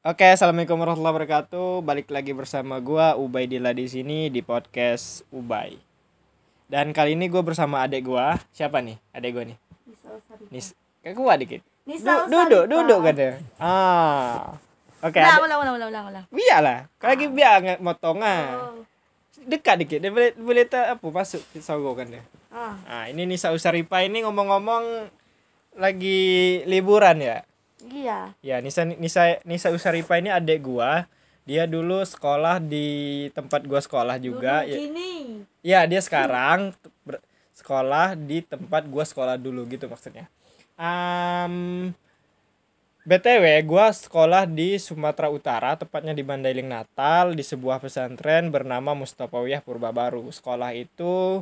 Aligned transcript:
Oke, 0.00 0.24
assalamualaikum 0.24 0.80
warahmatullahi 0.80 1.12
wabarakatuh. 1.12 1.84
Balik 1.84 2.08
lagi 2.08 2.32
bersama 2.32 2.80
gua 2.80 3.20
Ubaidillah 3.20 3.76
di 3.76 3.84
sini 3.84 4.32
di 4.32 4.40
podcast 4.40 5.28
Ubay. 5.28 5.76
Dan 6.72 6.96
kali 6.96 7.12
ini 7.12 7.28
gue 7.28 7.42
bersama 7.44 7.84
adek 7.84 8.08
gua. 8.08 8.40
Siapa 8.48 8.80
nih? 8.80 8.96
Adek 9.12 9.30
gua 9.36 9.44
nih. 9.44 9.58
Nis, 10.48 10.72
kayak 11.04 11.16
gua 11.20 11.36
dikit. 11.36 11.60
Du- 11.84 12.00
duduk, 12.32 12.64
duduk 12.64 13.00
kan 13.04 13.12
ya. 13.12 13.32
Ah. 13.60 14.56
Oke, 15.04 15.20
Nah, 15.20 15.36
adek. 15.36 15.44
ulang, 15.44 15.58
ulang, 15.60 15.76
ulang, 15.76 16.04
ulang. 16.08 16.24
Biar 16.32 16.60
lah. 16.64 16.78
Lagi 16.96 17.26
biar 17.28 17.54
nggak 17.60 17.80
motong 17.84 18.24
ah. 18.24 18.72
Oh. 18.72 18.80
Dekat 19.44 19.84
dikit. 19.84 20.00
Dia 20.00 20.08
boleh 20.08 20.32
boleh 20.32 20.64
tak 20.64 20.96
apa 20.96 21.04
masuk 21.04 21.44
sogo 21.60 21.92
kan 21.92 22.08
ya. 22.08 22.24
Ah, 22.48 22.72
Nah, 22.88 23.04
ini 23.12 23.28
Nisa 23.28 23.52
Usaripa 23.52 24.00
ini 24.00 24.24
ngomong-ngomong 24.24 25.12
lagi 25.76 26.20
liburan 26.64 27.20
ya. 27.20 27.44
Iya. 27.88 28.34
Ya, 28.40 28.60
Nisa 28.60 28.84
Nisa 28.84 29.40
Nisa 29.42 29.68
Usaripa 29.72 30.20
ini 30.20 30.28
adik 30.28 30.64
gua. 30.64 31.08
Dia 31.48 31.64
dulu 31.64 32.04
sekolah 32.04 32.60
di 32.60 33.26
tempat 33.32 33.64
gua 33.64 33.80
sekolah 33.80 34.20
juga. 34.20 34.62
Duduk 34.62 34.70
Ya, 34.70 34.76
gini. 34.78 35.12
ya, 35.64 35.80
dia 35.88 36.00
sekarang 36.04 36.76
sekolah 37.56 38.14
di 38.16 38.44
tempat 38.44 38.84
gua 38.86 39.04
sekolah 39.04 39.40
dulu 39.40 39.64
gitu 39.66 39.88
maksudnya. 39.88 40.28
Am, 40.76 41.90
BTW, 43.00 43.64
gua 43.64 43.90
sekolah 43.90 44.44
di 44.44 44.76
Sumatera 44.76 45.32
Utara, 45.32 45.72
tepatnya 45.74 46.12
di 46.12 46.20
Mandailing 46.20 46.68
Natal, 46.68 47.32
di 47.32 47.40
sebuah 47.40 47.80
pesantren 47.80 48.52
bernama 48.52 48.92
Mustafawiyah 48.92 49.64
Purbabaru. 49.64 50.28
Sekolah 50.28 50.76
itu 50.76 51.40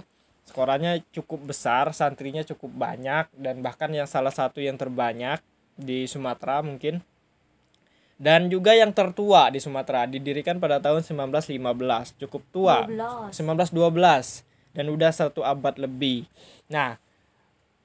sekolahnya 0.49 1.05
cukup 1.13 1.53
besar, 1.53 1.93
santrinya 1.93 2.41
cukup 2.41 2.73
banyak 2.73 3.29
dan 3.37 3.61
bahkan 3.61 3.93
yang 3.93 4.09
salah 4.09 4.33
satu 4.33 4.65
yang 4.65 4.81
terbanyak 4.81 5.43
di 5.79 6.11
Sumatera 6.11 6.61
mungkin. 6.61 7.01
Dan 8.19 8.51
juga 8.51 8.75
yang 8.75 8.91
tertua 8.91 9.47
di 9.47 9.63
Sumatera, 9.63 10.11
didirikan 10.11 10.59
pada 10.59 10.83
tahun 10.83 11.07
1915, 11.07 12.19
cukup 12.19 12.43
tua. 12.51 12.83
12. 12.91 13.31
1912 13.31 14.43
dan 14.75 14.87
udah 14.91 15.11
satu 15.15 15.47
abad 15.47 15.79
lebih. 15.79 16.27
Nah, 16.67 16.99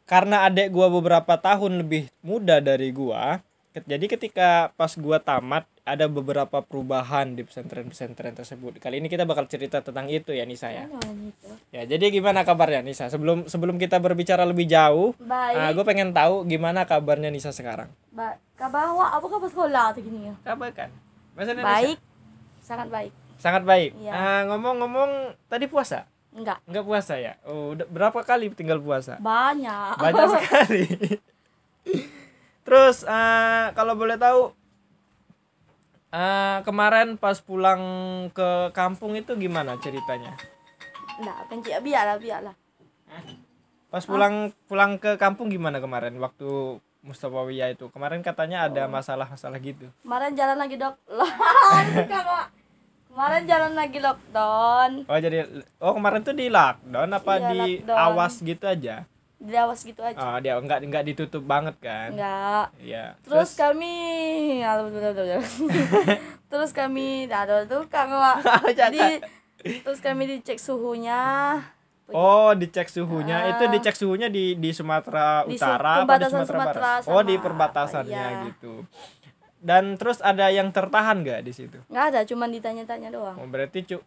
karena 0.10 0.50
adek 0.50 0.74
gua 0.74 0.90
beberapa 0.90 1.38
tahun 1.38 1.86
lebih 1.86 2.10
muda 2.26 2.62
dari 2.62 2.90
gua, 2.90 3.42
jadi 3.74 4.06
ketika 4.06 4.70
pas 4.78 4.94
gua 4.94 5.18
tamat 5.18 5.66
ada 5.84 6.08
beberapa 6.08 6.64
perubahan 6.64 7.36
di 7.36 7.44
pesantren-pesantren 7.44 8.32
tersebut. 8.32 8.80
Kali 8.80 9.04
ini 9.04 9.12
kita 9.12 9.28
bakal 9.28 9.52
cerita 9.52 9.84
tentang 9.84 10.08
itu 10.08 10.32
ya 10.32 10.48
Nisa 10.48 10.72
ya. 10.72 10.88
Mana 10.88 11.12
itu? 11.12 11.52
Ya, 11.76 11.84
jadi 11.84 12.08
gimana 12.08 12.48
kabarnya 12.48 12.80
Nisa? 12.80 13.12
Sebelum 13.12 13.52
sebelum 13.52 13.76
kita 13.76 14.00
berbicara 14.00 14.48
lebih 14.48 14.64
jauh, 14.64 15.12
Baik. 15.20 15.76
gue 15.76 15.84
pengen 15.84 16.16
tahu 16.16 16.48
gimana 16.48 16.88
kabarnya 16.88 17.28
Nisa 17.28 17.52
sekarang. 17.52 17.92
Ba 18.16 18.40
kabar 18.56 18.96
awak 18.96 19.20
apa 19.20 19.26
kabar 19.28 19.50
sekolah 19.52 19.86
tu 19.92 20.00
gini 20.08 20.32
ya? 20.32 20.36
Kabar 20.48 20.72
kan? 20.72 20.90
Bahasa 21.36 21.52
Indonesia? 21.52 21.76
Baik. 21.76 21.98
Sangat 22.64 22.88
baik. 22.88 23.12
Sangat 23.36 23.64
baik. 23.68 23.92
Iya. 24.00 24.12
Ah, 24.16 24.42
ngomong-ngomong 24.48 25.36
tadi 25.52 25.68
puasa? 25.68 26.08
Enggak. 26.32 26.64
Enggak 26.64 26.86
puasa 26.88 27.20
ya? 27.20 27.36
Oh, 27.44 27.76
udah 27.76 27.84
berapa 27.92 28.24
kali 28.24 28.56
tinggal 28.56 28.80
puasa? 28.80 29.20
Banyak. 29.20 30.00
banyak 30.00 30.28
sekali 30.40 30.84
terus 32.64 33.04
eh, 33.04 33.66
kalau 33.76 33.94
boleh 33.94 34.16
tahu 34.16 34.56
eh, 36.14 36.58
kemarin 36.62 37.18
pas 37.18 37.36
pulang 37.38 37.82
ke 38.30 38.50
kampung 38.72 39.14
itu 39.14 39.34
gimana 39.36 39.74
ceritanya 39.78 40.38
Enggak, 41.14 41.40
pencik 41.48 41.74
biarlah, 41.80 42.18
biarlah. 42.18 42.56
pas 43.88 44.02
pulang 44.04 44.50
pulang 44.66 44.98
ke 44.98 45.14
kampung 45.16 45.48
gimana 45.48 45.78
kemarin 45.78 46.18
waktu 46.18 46.78
Mustafa 47.00 47.44
Wiyah 47.44 47.70
itu 47.70 47.90
kemarin 47.90 48.22
katanya 48.22 48.66
ada 48.66 48.88
masalah-masalah 48.88 49.60
gitu 49.60 49.92
Kemarin 50.02 50.34
jalan 50.34 50.56
lagi 50.56 50.80
dok. 50.80 50.96
Kemarin 53.06 53.46
jalan 53.46 53.78
lagi 53.78 54.00
lockdown. 54.00 54.92
oh 55.06 55.20
jadi 55.20 55.46
oh 55.78 55.94
kemarin 55.94 56.26
tuh 56.26 56.34
di 56.34 56.50
lockdown 56.50 57.10
apa 57.12 57.34
Iya, 57.36 57.46
di 57.46 57.60
lockdown. 57.78 57.98
awas 58.10 58.34
gitu 58.42 58.66
aja 58.66 59.06
Diawas 59.44 59.84
gitu 59.84 60.00
aja. 60.00 60.16
oh 60.16 60.40
dia 60.40 60.56
enggak 60.56 60.80
enggak 60.80 61.04
ditutup 61.04 61.44
banget 61.44 61.76
kan 61.84 62.16
Enggak. 62.16 62.72
Iya. 62.80 63.20
Terus, 63.28 63.52
kami 63.54 63.94
terus 66.52 66.72
kami 66.72 67.28
ada 67.28 67.68
tuh 67.68 67.84
kakak 67.92 68.40
di 68.96 69.20
terus 69.84 70.00
kami 70.00 70.28
dicek 70.30 70.56
suhunya 70.58 71.22
Oh, 72.14 72.52
dicek 72.52 72.92
suhunya. 72.92 73.56
Itu 73.56 73.64
dicek 73.72 73.96
suhunya 73.96 74.28
di 74.28 74.60
di 74.60 74.76
Sumatera. 74.76 75.48
Di 75.48 75.56
Utara 75.56 76.04
apa 76.04 76.20
di 76.20 76.28
Sumatera, 76.28 76.46
Sumatera 76.46 76.92
Barat? 77.00 77.10
Oh, 77.10 77.24
di 77.24 77.34
sama- 77.34 77.44
perbatasannya 77.48 78.12
iya. 78.30 78.46
gitu. 78.46 78.84
Dan 79.64 79.96
terus 79.96 80.20
ada 80.20 80.52
yang 80.52 80.68
tertahan 80.70 81.24
nggak 81.24 81.42
di 81.42 81.56
situ? 81.56 81.80
nggak 81.88 82.06
ada 82.12 82.20
cuman 82.28 82.52
ditanya-tanya 82.52 83.10
doang 83.10 83.40
Oh, 83.40 83.48
berarti 83.48 83.88
cu 83.88 83.98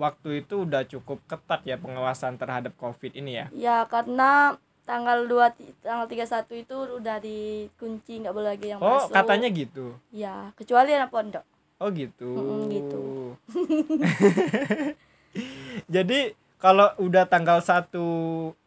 waktu 0.00 0.40
itu 0.40 0.64
udah 0.64 0.88
cukup 0.88 1.20
ketat 1.28 1.60
ya 1.62 1.76
pengawasan 1.76 2.40
terhadap 2.40 2.72
Covid 2.74 3.12
ini 3.12 3.36
ya. 3.36 3.46
ya 3.52 3.78
karena 3.84 4.56
tanggal 4.82 5.24
2 5.24 5.30
ti- 5.52 5.74
tanggal 5.78 6.04
31 6.04 6.26
itu 6.58 6.74
udah 6.74 7.16
dikunci 7.18 8.12
nggak 8.18 8.30
boleh 8.30 8.50
lagi 8.52 8.66
yang 8.68 8.78
Oh, 8.78 8.98
masuk 9.00 9.12
katanya 9.12 9.48
gitu. 9.48 9.94
ya 10.10 10.50
kecuali 10.52 10.90
anak 10.90 11.08
pondok 11.08 11.44
Oh, 11.76 11.90
gitu. 11.90 12.30
Mm-mm, 12.30 12.70
gitu. 12.70 13.02
Jadi 15.88 16.18
kalau 16.56 16.94
udah 16.96 17.26
tanggal 17.26 17.58
1 17.58 17.90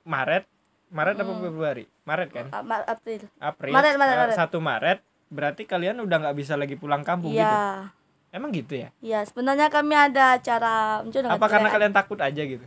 Maret, 0.03 0.43
Maret 0.89 1.15
apa 1.15 1.33
Februari? 1.37 1.85
Maret 2.03 2.29
kan? 2.29 2.45
A- 2.51 2.59
Ma- 2.61 2.83
April 2.83 3.23
April. 3.37 3.71
Maret, 3.71 3.95
Maret, 3.95 4.13
eh, 4.13 4.21
Maret. 4.21 4.35
1 4.37 4.59
Maret 4.59 4.99
berarti 5.25 5.63
kalian 5.63 5.97
udah 5.97 6.17
nggak 6.21 6.37
bisa 6.37 6.53
lagi 6.53 6.75
pulang 6.75 7.01
kampung 7.01 7.31
gitu. 7.31 7.39
iya 7.39 7.89
Emang 8.29 8.51
gitu 8.51 8.75
ya? 8.75 8.91
iya 8.99 9.23
sebenarnya 9.23 9.67
kami 9.69 9.95
ada 9.95 10.35
acara 10.35 10.99
muncul 11.01 11.19
dengan 11.19 11.33
Apa 11.33 11.47
karena 11.47 11.65
perayaan. 11.65 11.75
kalian 11.81 11.93
takut 11.93 12.19
aja 12.19 12.41
gitu? 12.41 12.65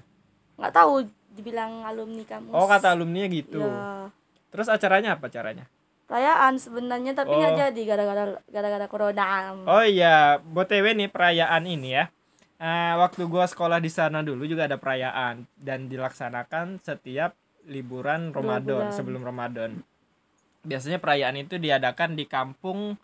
nggak 0.57 0.75
tahu 0.75 1.07
dibilang 1.39 1.87
alumni 1.87 2.27
kampus 2.27 2.53
Oh 2.53 2.67
kata 2.67 2.93
alumni 2.93 3.31
gitu. 3.31 3.63
Iya. 3.63 4.11
Terus 4.51 4.67
acaranya 4.67 5.15
apa 5.17 5.31
caranya? 5.31 5.65
perayaan 6.09 6.57
sebenarnya 6.57 7.13
tapi 7.13 7.37
nggak 7.37 7.53
Oh. 7.53 7.59
jadi 7.69 7.81
gara-gara 7.85 8.41
gara-gara 8.49 8.87
corona 8.89 9.53
Oh 9.69 9.85
iya, 9.85 10.41
BTW 10.41 10.97
nih 10.97 11.13
perayaan 11.13 11.69
ini 11.69 12.01
ya. 12.01 12.09
Eh, 12.59 12.95
waktu 12.97 13.29
gua 13.29 13.45
sekolah 13.45 13.77
di 13.79 13.93
sana 13.93 14.25
dulu 14.25 14.49
juga 14.49 14.65
ada 14.65 14.81
perayaan 14.81 15.45
dan 15.55 15.87
dilaksanakan 15.93 16.81
setiap 16.81 17.37
liburan 17.69 18.33
Ramadan 18.33 18.89
sebelum 18.91 19.21
Ramadan. 19.21 19.85
Biasanya 20.65 20.97
perayaan 20.99 21.37
itu 21.39 21.61
diadakan 21.61 22.17
di 22.17 22.25
kampung 22.25 22.97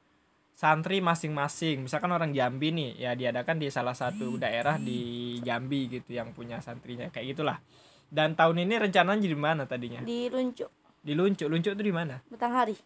santri 0.56 1.04
masing-masing. 1.04 1.84
Misalkan 1.84 2.10
orang 2.10 2.32
Jambi 2.32 2.72
nih, 2.72 2.90
ya 2.98 3.12
diadakan 3.12 3.60
di 3.60 3.68
salah 3.68 3.94
satu 3.94 4.40
daerah 4.40 4.80
di 4.80 5.36
Jambi 5.44 5.92
gitu 5.92 6.16
yang 6.16 6.32
punya 6.32 6.58
santrinya 6.64 7.12
kayak 7.12 7.36
gitulah. 7.36 7.60
Dan 8.08 8.34
tahun 8.34 8.62
ini 8.62 8.74
rencananya 8.80 9.24
di 9.24 9.36
mana 9.36 9.62
tadinya? 9.64 10.00
di 10.00 10.26
Luncuk 10.28 10.70
Di 11.04 11.12
Luncuk. 11.12 11.48
Luncuk 11.48 11.72
itu 11.76 11.84
di 11.84 11.94
mana? 11.94 12.20
Batanghari 12.26 12.76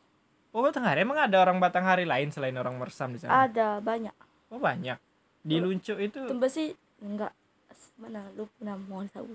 Oh, 0.50 0.64
Batanghari 0.64 1.04
emang 1.04 1.20
ada 1.20 1.36
orang 1.38 1.60
Batanghari 1.60 2.08
lain 2.08 2.32
selain 2.32 2.56
orang 2.56 2.74
Mersam 2.74 3.12
di 3.12 3.20
sana? 3.20 3.44
ada 3.44 3.78
banyak 3.78 4.14
Oh, 4.48 4.56
banyak. 4.56 4.96
Di 5.40 5.60
Luncuk 5.60 5.98
itu 5.98 6.24
Tumbes 6.24 6.50
sih 6.50 6.72
enggak 6.98 7.30
mana 7.94 8.26
lu 8.34 8.46
nama 8.58 9.02
tahu 9.06 9.34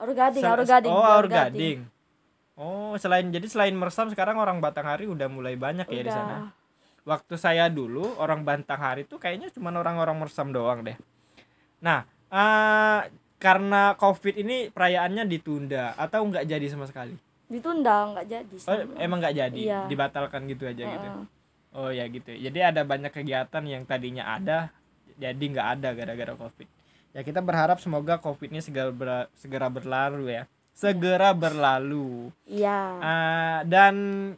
Aur 0.00 0.10
Gading, 0.10 0.42
sel- 0.42 0.50
Aur 0.50 0.64
Gading. 0.64 0.92
Oh, 0.92 1.04
Aur 1.04 1.26
Gading. 1.28 1.78
Oh, 2.52 2.92
selain 2.96 3.28
jadi 3.28 3.46
selain 3.46 3.72
Mersam 3.72 4.10
sekarang 4.10 4.36
orang 4.36 4.58
Batanghari 4.58 5.06
udah 5.06 5.28
mulai 5.28 5.54
banyak 5.54 5.86
ya 5.86 6.02
di 6.02 6.04
Udah. 6.04 6.12
sana. 6.12 6.36
Waktu 7.02 7.34
saya 7.34 7.66
dulu 7.68 8.18
orang 8.18 8.42
Batanghari 8.42 9.06
tuh 9.06 9.16
kayaknya 9.16 9.48
cuma 9.48 9.70
orang-orang 9.70 10.18
Mersam 10.18 10.50
doang 10.50 10.82
deh. 10.82 10.96
Nah, 11.80 12.02
eh 12.28 13.00
karena 13.42 13.98
Covid 13.98 14.38
ini 14.38 14.70
perayaannya 14.70 15.26
ditunda 15.26 15.98
atau 15.98 16.22
nggak 16.22 16.46
jadi 16.46 16.66
sama 16.70 16.86
sekali? 16.86 17.18
Ditunda 17.50 18.06
enggak 18.06 18.26
jadi. 18.30 18.54
Oh, 18.64 18.78
emang 18.96 19.18
nggak 19.18 19.34
jadi, 19.34 19.60
Iya. 19.60 19.80
dibatalkan 19.90 20.46
gitu 20.46 20.64
aja 20.64 20.78
gitu. 20.86 21.08
Heeh. 21.10 21.26
Oh 21.74 21.90
ya 21.90 22.06
gitu. 22.06 22.30
Jadi 22.30 22.58
ada 22.62 22.86
banyak 22.86 23.10
kegiatan 23.10 23.64
yang 23.66 23.82
tadinya 23.82 24.30
ada 24.30 24.70
jadi 25.18 25.42
nggak 25.42 25.68
ada 25.74 25.88
gara-gara 25.90 26.32
covid. 26.38 26.68
Ya 27.12 27.20
kita 27.20 27.42
berharap 27.42 27.82
semoga 27.82 28.16
covid 28.16 28.48
ini 28.48 28.62
segera 28.62 28.88
ber- 28.88 29.28
segera 29.34 29.66
berlalu 29.66 30.32
ya. 30.32 30.46
Segera 30.72 31.34
berlalu. 31.34 32.32
Iya. 32.48 32.78
Ah, 33.02 33.58
dan 33.66 33.94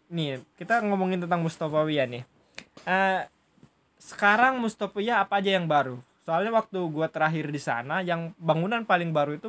nih 0.09 0.43
kita 0.59 0.83
ngomongin 0.83 1.23
tentang 1.23 1.45
Mustofawiyah 1.45 2.09
nih. 2.11 2.23
Ah, 2.83 3.31
sekarang 4.01 4.59
Mustofawiyah 4.59 5.23
apa 5.23 5.39
aja 5.39 5.55
yang 5.55 5.71
baru? 5.71 6.03
Soalnya 6.25 6.57
waktu 6.57 6.81
gua 6.89 7.07
terakhir 7.13 7.53
di 7.53 7.61
sana 7.61 8.01
yang 8.01 8.33
bangunan 8.41 8.83
paling 8.89 9.13
baru 9.13 9.37
itu 9.37 9.49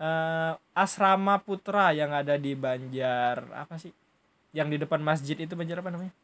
eh, 0.00 0.52
asrama 0.72 1.38
putra 1.44 1.92
yang 1.92 2.10
ada 2.10 2.40
di 2.40 2.56
Banjar 2.56 3.44
apa 3.52 3.76
sih? 3.76 3.92
Yang 4.56 4.68
di 4.72 4.76
depan 4.88 5.00
masjid 5.04 5.36
itu 5.36 5.52
Banjar 5.54 5.84
apa 5.84 5.92
namanya? 5.92 6.14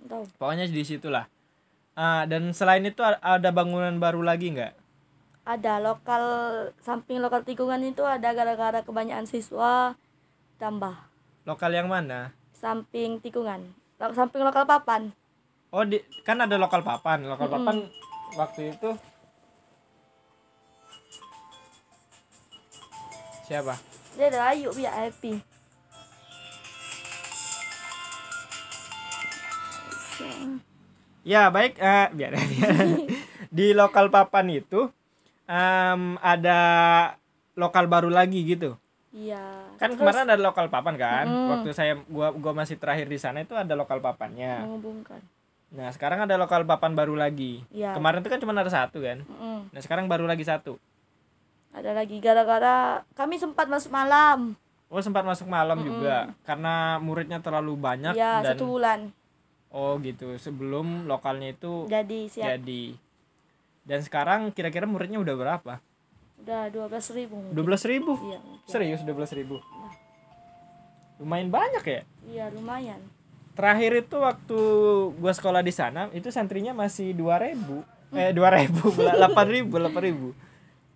Tahu. 0.00 0.24
pokoknya 0.40 0.64
di 0.64 0.80
situlah 0.80 1.28
Ah, 1.92 2.24
dan 2.24 2.56
selain 2.56 2.80
itu 2.86 3.04
ada 3.04 3.50
bangunan 3.52 3.92
baru 4.00 4.24
lagi 4.24 4.48
nggak 4.54 4.72
Ada 5.44 5.82
lokal 5.82 6.24
samping 6.80 7.20
lokal 7.20 7.44
tikungan 7.44 7.82
itu 7.84 8.00
ada 8.06 8.32
gara-gara 8.32 8.80
kebanyakan 8.80 9.28
siswa 9.28 9.92
tambah 10.56 10.96
lokal 11.44 11.72
yang 11.74 11.90
mana 11.90 12.32
samping 12.56 13.20
tikungan. 13.20 13.72
Samping 14.00 14.40
lokal 14.40 14.64
papan. 14.64 15.12
oh 15.72 15.84
di 15.84 16.00
kan 16.24 16.40
ada 16.40 16.56
lokal 16.56 16.80
papan 16.80 17.28
lokal 17.28 17.52
papan 17.52 17.76
waktu 18.32 18.72
itu 18.72 18.96
siapa 23.50 23.74
Dia 24.14 24.30
ada 24.30 24.54
Ayu 24.54 24.70
biar 24.70 24.94
happy. 24.94 25.42
Ya 31.26 31.50
baik, 31.52 31.76
eh, 31.76 32.08
biar 32.14 32.32
biar. 32.32 32.70
di 33.56 33.66
lokal 33.74 34.08
papan 34.08 34.46
itu 34.54 34.88
em, 35.50 36.16
ada 36.22 36.60
lokal 37.58 37.90
baru 37.90 38.08
lagi 38.08 38.40
gitu. 38.46 38.78
Iya. 39.10 39.66
Kan 39.76 39.94
Terus 39.94 40.00
kemarin 40.00 40.30
ada 40.30 40.38
lokal 40.38 40.70
papan 40.70 40.94
kan. 40.96 41.26
Mm. 41.26 41.48
Waktu 41.50 41.70
saya 41.74 41.92
gua 42.06 42.30
gua 42.32 42.52
masih 42.54 42.78
terakhir 42.78 43.10
di 43.10 43.18
sana 43.18 43.42
itu 43.42 43.52
ada 43.58 43.74
lokal 43.74 43.98
papannya. 43.98 44.64
menghubungkan. 44.64 45.20
Nah 45.70 45.90
sekarang 45.94 46.24
ada 46.24 46.38
lokal 46.38 46.62
papan 46.66 46.94
baru 46.94 47.18
lagi. 47.18 47.62
Iya. 47.74 47.94
Kemarin 47.94 48.22
itu 48.22 48.30
kan 48.30 48.40
cuma 48.42 48.54
ada 48.54 48.70
satu 48.70 49.02
kan. 49.02 49.22
Mm-mm. 49.26 49.70
Nah 49.70 49.80
sekarang 49.82 50.06
baru 50.06 50.24
lagi 50.24 50.46
satu. 50.46 50.78
Ada 51.70 51.94
lagi 51.94 52.18
gara-gara 52.18 52.76
kami 53.12 53.36
sempat 53.36 53.66
masuk 53.66 53.90
malam. 53.90 54.58
Oh 54.86 54.98
sempat 54.98 55.22
masuk 55.22 55.46
malam 55.46 55.78
juga 55.80 56.34
karena 56.42 56.98
muridnya 56.98 57.38
terlalu 57.38 57.78
banyak 57.78 58.10
Ya, 58.12 58.42
dan 58.42 58.54
satu 58.54 58.66
bulan. 58.68 59.14
oh 59.70 59.94
gitu 59.98 60.34
sebelum 60.34 61.06
lokalnya 61.06 61.54
itu 61.54 61.86
Jadi 61.86 62.26
siap. 62.26 62.58
jadi. 62.58 62.98
Dan 63.80 64.02
sekarang 64.02 64.50
kira-kira 64.50 64.84
muridnya 64.84 65.16
udah 65.16 65.34
berapa? 65.34 65.74
Udah 66.38 66.66
12 66.68 66.90
ribu. 67.14 67.38
mungkin. 67.38 67.54
Dua 67.54 67.64
belas 67.64 67.82
ribu. 67.84 68.12
Iya, 68.18 68.38
mungkin. 68.40 68.66
Serius 68.66 69.00
dua 69.02 69.14
belas 69.14 69.30
ribu. 69.30 69.62
Lumayan 71.18 71.48
banyak 71.48 71.84
ya. 71.84 72.02
Iya, 72.26 72.44
lumayan. 72.50 72.98
Terakhir 73.52 73.92
itu 74.00 74.16
waktu 74.16 74.58
gua 75.14 75.30
sekolah 75.30 75.60
di 75.60 75.70
sana 75.70 76.08
itu 76.10 76.32
santrinya 76.32 76.72
masih 76.72 77.12
dua 77.12 77.36
ribu. 77.38 77.84
Eh 78.10 78.32
dua 78.32 78.50
ribu, 78.50 78.90
delapan 79.14 79.46
ribu, 79.46 79.74
delapan 79.76 80.02
ribu, 80.02 80.28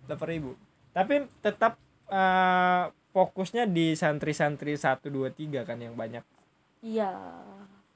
delapan 0.03 0.27
ribu. 0.29 0.51
Tapi 0.95 1.27
tetap 1.43 1.75
eh, 2.07 2.83
fokusnya 3.11 3.67
di 3.67 3.99
santri-santri 3.99 4.79
satu 4.79 5.11
dua 5.11 5.27
tiga 5.27 5.67
kan 5.67 5.75
yang 5.75 5.99
banyak. 5.99 6.23
Iya. 6.79 7.11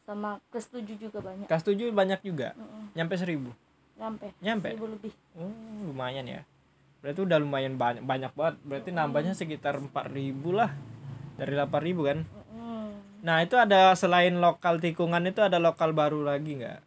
Sama 0.10 0.42
kelas 0.50 0.74
7 0.74 0.98
juga 0.98 1.22
banyak. 1.22 1.46
Kelas 1.46 1.62
tujuh 1.62 1.94
banyak 1.94 2.20
juga. 2.26 2.58
Mm-mm. 2.58 2.98
Nyampe 2.98 3.14
seribu. 3.14 3.54
Nyampe. 3.94 4.34
Nyampe? 4.42 4.74
Seribu 4.74 4.90
lebih. 4.90 5.14
Oh, 5.38 5.54
lumayan 5.86 6.26
ya. 6.26 6.42
Berarti 7.06 7.20
udah 7.30 7.38
lumayan 7.38 7.78
banyak 7.78 8.02
banyak 8.02 8.34
banget. 8.34 8.56
Berarti 8.66 8.90
nambahnya 8.90 9.38
sekitar 9.38 9.78
empat 9.78 10.10
ribu 10.10 10.58
lah. 10.58 10.74
Dari 11.38 11.54
delapan 11.54 11.82
ribu 11.86 12.02
kan. 12.10 12.20
Mm-mm. 12.26 12.90
Nah 13.22 13.38
itu 13.46 13.54
ada 13.54 13.94
selain 13.94 14.34
lokal 14.42 14.82
tikungan 14.82 15.22
itu 15.30 15.46
ada 15.46 15.62
lokal 15.62 15.94
baru 15.94 16.26
lagi 16.26 16.58
nggak? 16.58 16.80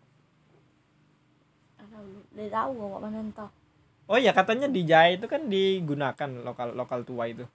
Tahu, 2.33 2.85
entah. 3.07 3.51
Oh 4.11 4.19
ya 4.19 4.35
katanya 4.35 4.67
di 4.67 4.83
Jaya 4.85 5.15
itu 5.15 5.27
kan 5.31 5.47
digunakan 5.47 6.31
lokal 6.43 6.75
lokal 6.75 7.01
tua 7.07 7.31
itu. 7.31 7.47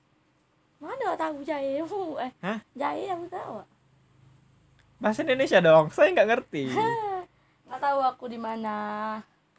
Mana 0.77 1.17
tahu 1.17 1.41
jaya 1.41 1.81
eh 1.81 2.31
Hah? 2.41 2.59
jaya 2.77 3.17
aku 3.17 3.25
tahu. 3.27 3.55
Bahasa 4.97 5.21
Indonesia 5.25 5.57
dong, 5.61 5.89
saya 5.93 6.13
nggak 6.13 6.29
ngerti. 6.29 6.63
Nggak 7.67 7.81
tahu 7.83 7.99
aku 7.99 8.25
di 8.31 8.39
mana. 8.39 8.75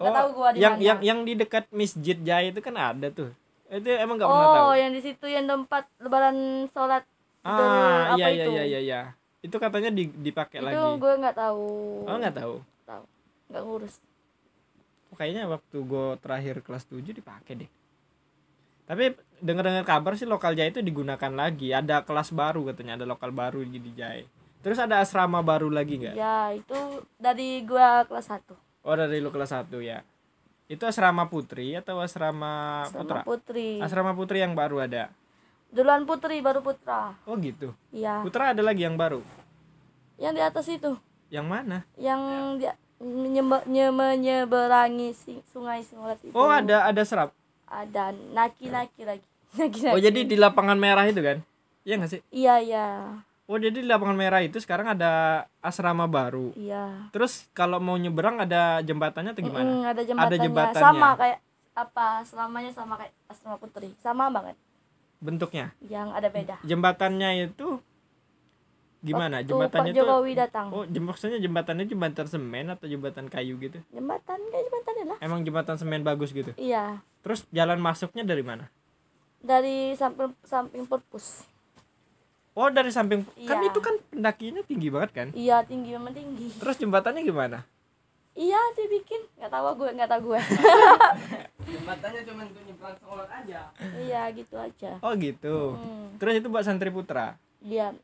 Nggak 0.00 0.08
Oh, 0.08 0.16
tahu 0.16 0.28
gua 0.32 0.48
di 0.54 0.58
yang 0.62 0.74
mana. 0.78 0.86
yang 0.86 0.98
yang 1.04 1.18
di 1.26 1.32
dekat 1.36 1.68
Masjid 1.74 2.16
Jaya 2.16 2.48
itu 2.48 2.60
kan 2.64 2.74
ada 2.74 3.10
tuh. 3.12 3.30
Itu 3.68 3.84
emang 3.92 4.16
nggak 4.16 4.30
pernah 4.30 4.48
tahu. 4.48 4.64
oh, 4.64 4.74
yang 4.78 4.90
di 4.96 5.00
situ 5.04 5.26
yang 5.28 5.44
tempat 5.44 5.84
lebaran 6.00 6.36
sholat 6.72 7.04
itu 7.44 7.62
Ah 7.62 8.16
iya 8.16 8.26
iya 8.32 8.44
itu? 8.46 8.50
iya 8.54 8.64
iya 8.64 8.80
iya. 8.80 9.00
Itu 9.44 9.56
katanya 9.60 9.90
di, 9.92 10.08
dipakai 10.08 10.58
itu 10.58 10.66
lagi. 10.66 10.80
gue 10.98 11.12
nggak 11.20 11.36
tahu. 11.36 11.66
Oh 12.08 12.16
nggak 12.16 12.34
tahu. 12.34 12.54
tahu. 12.86 13.04
Nggak 13.52 13.62
ngurus. 13.62 13.94
Kayaknya 15.18 15.50
waktu 15.50 15.76
gue 15.82 16.06
terakhir 16.22 16.62
kelas 16.62 16.86
7 16.86 17.02
dipakai 17.10 17.66
deh. 17.66 17.70
Tapi 18.86 19.18
dengar-dengar 19.42 19.84
kabar 19.84 20.14
sih 20.14 20.24
lokal 20.24 20.54
Jaya 20.54 20.70
itu 20.70 20.80
digunakan 20.80 21.32
lagi. 21.34 21.74
Ada 21.74 22.06
kelas 22.06 22.30
baru 22.30 22.70
katanya, 22.70 22.96
ada 22.96 23.04
lokal 23.04 23.34
baru 23.34 23.66
di 23.66 23.82
Jaya. 23.92 24.24
Terus 24.62 24.78
ada 24.78 25.02
asrama 25.02 25.42
baru 25.42 25.68
lagi 25.68 25.98
nggak? 25.98 26.14
Ya 26.14 26.54
itu 26.54 27.02
dari 27.18 27.62
gua 27.66 28.06
kelas 28.06 28.30
1 28.30 28.54
Oh 28.86 28.94
dari 28.94 29.18
lu 29.18 29.28
kelas 29.34 29.50
1 29.52 29.82
ya. 29.82 30.06
Itu 30.70 30.86
asrama 30.86 31.26
putri 31.26 31.74
atau 31.74 31.98
asrama, 31.98 32.86
sama 32.86 33.02
putra? 33.02 33.20
Putri. 33.26 33.70
Asrama 33.82 34.14
putri 34.14 34.38
yang 34.40 34.54
baru 34.54 34.80
ada. 34.86 35.10
Duluan 35.68 36.08
Putri 36.08 36.40
baru 36.40 36.64
Putra. 36.64 37.12
Oh 37.28 37.36
gitu. 37.36 37.76
Iya. 37.92 38.24
Putra 38.24 38.56
ada 38.56 38.62
lagi 38.64 38.88
yang 38.88 38.96
baru. 38.96 39.20
Yang 40.16 40.32
di 40.32 40.42
atas 40.42 40.66
itu, 40.72 40.96
Yang 41.28 41.46
mana? 41.46 41.78
yang 42.00 42.20
nye- 42.56 42.78
menyeberangi 42.98 45.14
sungai 45.50 45.82
Singolat 45.86 46.18
itu. 46.22 46.34
Oh 46.34 46.50
ada 46.50 46.84
ada 46.86 47.04
serap. 47.06 47.32
Ada 47.68 48.12
naki-naki 48.34 49.04
lagi. 49.06 49.22
Naki-naki. 49.58 49.94
Oh 49.94 49.98
jadi 50.00 50.24
di 50.26 50.36
lapangan 50.36 50.76
merah 50.76 51.06
itu 51.06 51.22
kan? 51.22 51.40
Iya 51.86 51.96
nggak 51.98 52.10
sih? 52.10 52.20
Iya 52.34 52.60
iya 52.60 52.86
Oh 53.48 53.56
jadi 53.56 53.80
di 53.80 53.88
lapangan 53.88 54.12
merah 54.12 54.44
itu 54.44 54.60
sekarang 54.60 54.92
ada 54.92 55.40
asrama 55.64 56.04
baru. 56.04 56.52
iya. 56.52 57.08
Terus 57.16 57.48
kalau 57.56 57.80
mau 57.80 57.96
nyeberang 57.96 58.36
ada 58.44 58.84
jembatannya 58.84 59.32
atau 59.32 59.40
gimana? 59.40 59.64
Mm, 59.64 59.88
ada 59.88 60.04
jembatannya. 60.04 60.44
jembatannya. 60.44 60.84
Sama 60.84 61.16
kayak 61.16 61.40
apa 61.78 62.26
selamanya 62.26 62.74
sama 62.74 62.98
kayak 62.98 63.14
asrama 63.30 63.56
putri 63.62 63.94
sama 64.02 64.26
banget 64.34 64.58
Bentuknya? 65.22 65.70
yang 65.86 66.10
ada 66.10 66.26
beda 66.26 66.58
Jembatannya 66.66 67.46
itu 67.46 67.78
gimana? 69.00 69.38
Waktu 69.38 69.48
Jembatannya 69.48 69.92
Pak 69.92 69.96
Jokowi 69.96 70.32
datang 70.34 70.66
Oh, 70.68 70.84
jem- 70.84 71.04
maksudnya 71.04 71.38
jembatannya 71.38 71.84
jembatan 71.84 72.26
semen 72.26 72.66
atau 72.68 72.84
jembatan 72.84 73.26
kayu 73.26 73.54
gitu? 73.56 73.78
jembatan 73.88 74.38
kayak 74.44 74.64
jembatannya 74.64 75.04
lah 75.06 75.18
Emang 75.20 75.40
jembatan 75.40 75.74
semen 75.74 76.02
bagus 76.02 76.30
gitu. 76.30 76.50
iya 76.54 76.98
Terus 77.20 77.46
jalan 77.48 77.78
masuknya 77.78 78.22
dari 78.22 78.42
mana? 78.42 78.66
dari 79.38 79.94
samping 79.94 80.34
samping 80.42 80.82
perpus 80.82 81.46
Oh, 82.52 82.66
dari 82.66 82.90
samping 82.90 83.22
kan 83.44 83.56
Iya. 83.56 83.70
itu 83.70 83.78
kan 83.78 83.94
pendakinya 84.08 84.62
tinggi 84.62 84.88
banget 84.88 85.10
kan? 85.12 85.28
iya 85.32 85.62
tinggi 85.62 85.92
memang 85.92 86.10
tinggi 86.10 86.50
Terus 86.54 86.74
jembatannya 86.76 87.22
gimana? 87.22 87.62
iya 88.34 88.58
dibikin 88.72 89.22
nggak 89.34 89.46
tahu 89.48 89.66
gue 89.76 89.88
nggak 89.92 90.08
tahu 90.08 90.20
gue 90.28 90.40
Jembatannya 91.68 92.20
cuma 92.24 92.42
untuk 92.44 92.62
nyebrang 92.64 92.96
sekolah 92.96 93.26
aja. 93.28 93.60
iya 93.96 94.22
gitu 94.32 94.56
aja 94.56 94.92
Oh, 94.98 95.14
gitu. 95.14 95.74
Hmm, 95.74 96.16
Terus 96.16 96.34
itu 96.36 96.48
buat 96.48 96.62
santri 96.62 96.88
putra. 96.88 97.38
iya 97.60 97.94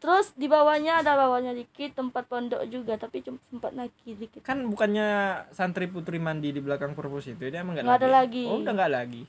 terus 0.00 0.32
di 0.32 0.48
bawahnya 0.48 1.04
ada 1.04 1.12
bawahnya 1.14 1.52
dikit 1.52 1.92
tempat 1.92 2.24
pondok 2.24 2.64
juga 2.66 2.96
tapi 2.96 3.20
cuma 3.20 3.36
sempat 3.52 3.76
naki 3.76 4.16
dikit 4.16 4.40
Kan 4.40 4.64
bukannya 4.66 5.08
santri 5.52 5.86
putri 5.86 6.16
mandi 6.16 6.50
di 6.50 6.58
belakang 6.58 6.96
perpus 6.96 7.28
itu 7.28 7.44
dia 7.46 7.60
emang 7.60 7.76
nggak 7.76 7.84
Nggak 7.84 8.00
ada 8.00 8.08
lagi. 8.10 8.44
Oh, 8.48 8.58
udah 8.58 8.72
nggak 8.72 8.92
lagi. 8.92 9.22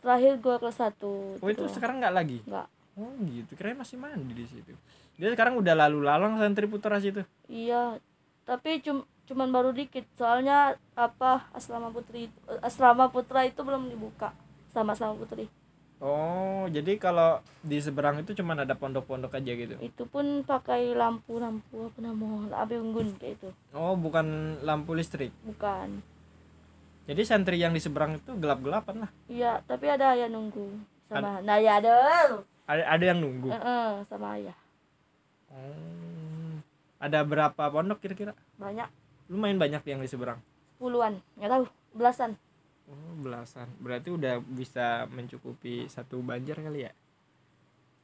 terakhir 0.00 0.32
gue 0.40 0.54
kelas 0.56 0.78
satu 0.78 1.36
Oh, 1.36 1.48
itu 1.50 1.66
sekarang 1.68 1.98
nggak 2.00 2.14
lagi. 2.14 2.38
nggak 2.46 2.66
Oh, 2.98 3.16
gitu. 3.24 3.52
Kira 3.54 3.72
masih 3.72 3.96
mandi 3.96 4.34
di 4.34 4.44
situ. 4.44 4.74
Dia 5.16 5.32
sekarang 5.32 5.56
udah 5.56 5.72
lalu 5.74 6.04
lalang 6.04 6.36
santri 6.36 6.68
putra 6.68 7.00
situ. 7.00 7.24
Iya, 7.46 7.96
tapi 8.44 8.82
cum 8.84 9.02
cuman 9.24 9.48
baru 9.48 9.70
dikit. 9.72 10.04
Soalnya 10.14 10.76
apa 10.92 11.48
asrama 11.50 11.88
putri 11.88 12.28
eh, 12.28 12.60
asrama 12.60 13.08
putra 13.08 13.46
itu 13.46 13.62
belum 13.62 13.88
dibuka 13.88 14.34
sama 14.68 14.92
asrama 14.92 15.16
putri. 15.16 15.48
Oh, 16.00 16.64
jadi 16.72 16.96
kalau 16.96 17.44
di 17.60 17.76
seberang 17.76 18.24
itu 18.24 18.32
cuma 18.32 18.56
ada 18.56 18.72
pondok-pondok 18.72 19.36
aja 19.36 19.52
gitu. 19.52 19.76
Itu 19.84 20.08
pun 20.08 20.40
pakai 20.48 20.96
lampu-lampu 20.96 21.92
apa 21.92 21.98
namanya? 22.00 22.64
Lampu 22.64 22.80
unggun 22.80 23.12
kayak 23.20 23.36
itu. 23.36 23.48
Oh, 23.76 23.92
bukan 24.00 24.56
lampu 24.64 24.96
listrik. 24.96 25.28
Bukan. 25.44 26.00
Jadi 27.04 27.20
santri 27.28 27.60
yang 27.60 27.76
di 27.76 27.84
seberang 27.84 28.16
itu 28.16 28.32
gelap-gelapan 28.40 29.04
lah. 29.04 29.10
Iya, 29.28 29.60
tapi 29.68 29.92
ada 29.92 30.16
ayah 30.16 30.32
nunggu 30.32 30.80
sama 31.10 31.42
nah 31.42 31.58
ya 31.58 31.82
ada. 31.82 31.96
Ada 32.70 32.82
ada 32.86 33.04
yang 33.04 33.18
nunggu. 33.18 33.50
Heeh, 33.50 33.90
sama 34.06 34.38
ayah. 34.38 34.56
Oh. 35.50 36.54
Ada 37.02 37.26
berapa 37.26 37.62
pondok 37.66 37.98
kira-kira? 37.98 38.32
Banyak 38.56 38.86
Lumayan 39.30 39.62
banyak 39.62 39.82
yang 39.86 40.02
di 40.02 40.10
seberang. 40.10 40.42
puluhan, 40.80 41.20
nggak 41.36 41.50
tahu, 41.52 41.64
belasan. 41.92 42.40
Oh, 42.90 43.14
belasan. 43.22 43.70
Berarti 43.78 44.10
udah 44.10 44.42
bisa 44.42 45.06
mencukupi 45.06 45.86
satu 45.86 46.18
banjar 46.18 46.58
kali 46.58 46.90
ya. 46.90 46.92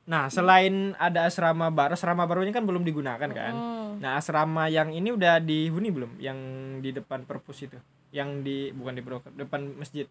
Nah, 0.07 0.31
selain 0.31 0.95
ada 1.03 1.27
asrama 1.27 1.67
baru, 1.67 1.99
asrama 1.99 2.23
barunya 2.31 2.55
kan 2.55 2.63
belum 2.63 2.87
digunakan 2.87 3.27
kan? 3.27 3.55
Hmm. 3.55 3.99
Nah, 3.99 4.15
asrama 4.15 4.71
yang 4.71 4.95
ini 4.95 5.11
udah 5.11 5.43
dihuni 5.43 5.91
belum? 5.91 6.23
Yang 6.23 6.39
di 6.79 6.91
depan 6.95 7.27
perpus 7.27 7.67
itu. 7.67 7.79
Yang 8.15 8.29
di 8.47 8.57
bukan 8.71 8.95
di 8.95 9.03
broker, 9.03 9.35
depan 9.35 9.75
masjid. 9.75 10.07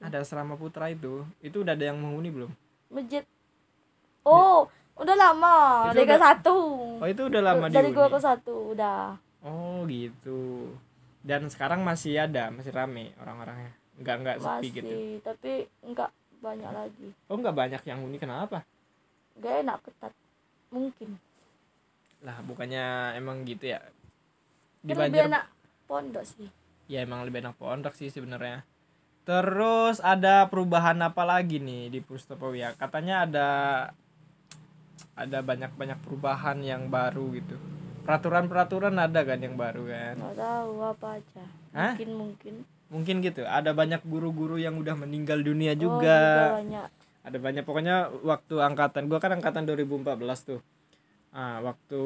Ada 0.00 0.24
asrama 0.24 0.56
putra 0.56 0.88
itu. 0.88 1.28
Itu 1.44 1.60
udah 1.60 1.76
ada 1.76 1.84
yang 1.84 2.00
menghuni 2.00 2.32
belum? 2.32 2.50
Masjid. 2.88 3.28
Oh, 4.24 4.64
udah 4.96 5.12
lama. 5.12 5.56
Itu 5.92 6.00
Dari 6.00 6.08
udah- 6.08 6.22
satu. 6.24 6.56
Oh, 6.96 7.08
itu 7.10 7.22
udah 7.28 7.42
lama 7.44 7.64
Dari 7.68 7.92
gua 7.92 8.08
ke 8.08 8.20
satu 8.24 8.72
udah. 8.72 9.20
Oh, 9.44 9.84
gitu. 9.84 10.72
Dan 11.24 11.48
sekarang 11.48 11.80
masih 11.80 12.20
ada, 12.20 12.52
masih 12.52 12.70
rame 12.70 13.16
orang-orangnya. 13.16 13.72
Enggak 13.96 14.16
enggak 14.20 14.36
sepi 14.44 14.68
gitu. 14.68 14.94
tapi 15.24 15.64
enggak 15.80 16.12
banyak 16.44 16.68
lagi. 16.68 17.08
Oh, 17.32 17.40
enggak 17.40 17.56
banyak 17.56 17.82
yang 17.88 18.04
huni 18.04 18.20
kenapa? 18.20 18.68
Gak 19.40 19.64
enak 19.64 19.80
ketat. 19.82 20.12
Mungkin. 20.68 21.16
lah 22.24 22.40
bukannya 22.40 23.14
emang 23.20 23.44
gitu 23.44 23.68
ya 23.68 23.84
di 24.80 24.96
Kan 24.96 25.12
lebih 25.12 25.20
Banjar 25.20 25.28
enak 25.28 25.44
pondok 25.84 26.24
sih 26.24 26.48
ya 26.88 27.04
emang 27.04 27.24
lebih 27.24 27.44
enak 27.44 27.56
pondok 27.56 27.92
sih 27.92 28.08
sebenarnya 28.08 28.64
terus 29.24 30.00
ada 30.04 30.48
perubahan 30.48 31.00
apa 31.00 31.24
lagi 31.24 31.60
nih 31.60 31.88
di 31.88 32.00
Pustopawia 32.04 32.72
katanya 32.76 33.24
ada 33.24 33.48
ada 35.16 35.38
banyak 35.40 35.72
banyak 35.76 35.98
perubahan 36.04 36.60
yang 36.60 36.88
baru 36.92 37.32
gitu 37.36 37.56
peraturan 38.04 38.44
peraturan 38.46 38.94
ada 38.94 39.20
kan 39.24 39.40
yang 39.40 39.56
baru 39.56 39.82
kan? 39.84 40.14
Nggak 40.14 40.36
tahu 40.36 40.72
apa 40.78 41.06
aja. 41.16 41.44
Hah? 41.72 41.92
mungkin 41.96 42.10
mungkin. 42.14 42.54
Mungkin 42.92 43.16
gitu. 43.20 43.42
Ada 43.42 43.72
banyak 43.72 44.04
guru-guru 44.04 44.54
yang 44.54 44.78
udah 44.78 44.94
meninggal 44.94 45.40
dunia 45.40 45.74
Oh, 45.74 45.80
juga. 45.80 46.18
banyak. 46.60 46.88
Ada 47.24 47.38
banyak. 47.40 47.64
Pokoknya 47.64 48.12
waktu 48.22 48.54
angkatan 48.60 49.08
gua 49.08 49.18
kan 49.18 49.32
angkatan 49.32 49.64
2014 49.64 50.44
tuh. 50.44 50.60
Ah 51.34 51.58
waktu 51.58 52.02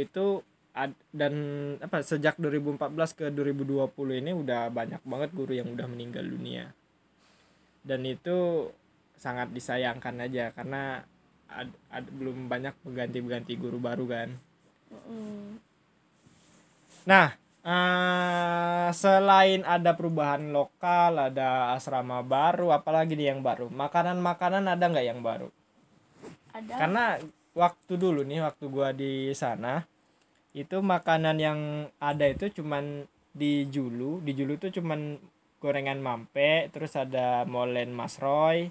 itu 0.00 0.40
ad- 0.72 0.96
dan 1.12 1.34
apa 1.82 2.00
sejak 2.00 2.40
2014 2.40 3.12
ke 3.12 3.28
2020 3.28 4.16
ini 4.16 4.32
udah 4.32 4.72
banyak 4.72 5.02
banget 5.04 5.30
guru 5.34 5.52
yang 5.52 5.68
udah 5.68 5.84
meninggal 5.84 6.24
dunia. 6.24 6.72
Dan 7.82 8.06
itu 8.06 8.70
sangat 9.18 9.50
disayangkan 9.50 10.16
aja 10.18 10.54
karena 10.54 11.02
ad- 11.46 11.76
ad- 11.90 12.08
belum 12.08 12.48
banyak 12.48 12.72
pengganti-pengganti 12.80 13.54
guru 13.54 13.76
baru 13.76 14.06
kan 14.08 14.28
Nah, 17.02 17.34
eh, 17.66 18.88
selain 18.94 19.66
ada 19.66 19.90
perubahan 19.98 20.54
lokal, 20.54 21.18
ada 21.18 21.74
asrama 21.74 22.22
baru, 22.22 22.70
apalagi 22.70 23.18
nih 23.18 23.34
yang 23.34 23.40
baru? 23.42 23.66
Makanan-makanan 23.72 24.64
ada 24.70 24.84
nggak 24.86 25.06
yang 25.06 25.20
baru? 25.20 25.48
ada 26.54 26.72
Karena 26.78 27.04
waktu 27.52 27.92
dulu 27.98 28.22
nih, 28.22 28.40
waktu 28.46 28.64
gua 28.70 28.94
di 28.94 29.34
sana, 29.34 29.82
itu 30.52 30.78
makanan 30.78 31.36
yang 31.40 31.58
ada 31.96 32.28
itu 32.28 32.62
cuman 32.62 33.08
di 33.32 33.64
Julu, 33.72 34.20
di 34.20 34.32
Julu 34.36 34.60
tuh 34.60 34.70
cuman 34.70 35.16
gorengan 35.58 35.98
mampe, 36.02 36.68
terus 36.74 36.92
ada 36.94 37.48
molen 37.48 37.90
Mas 37.96 38.20
Roy. 38.20 38.68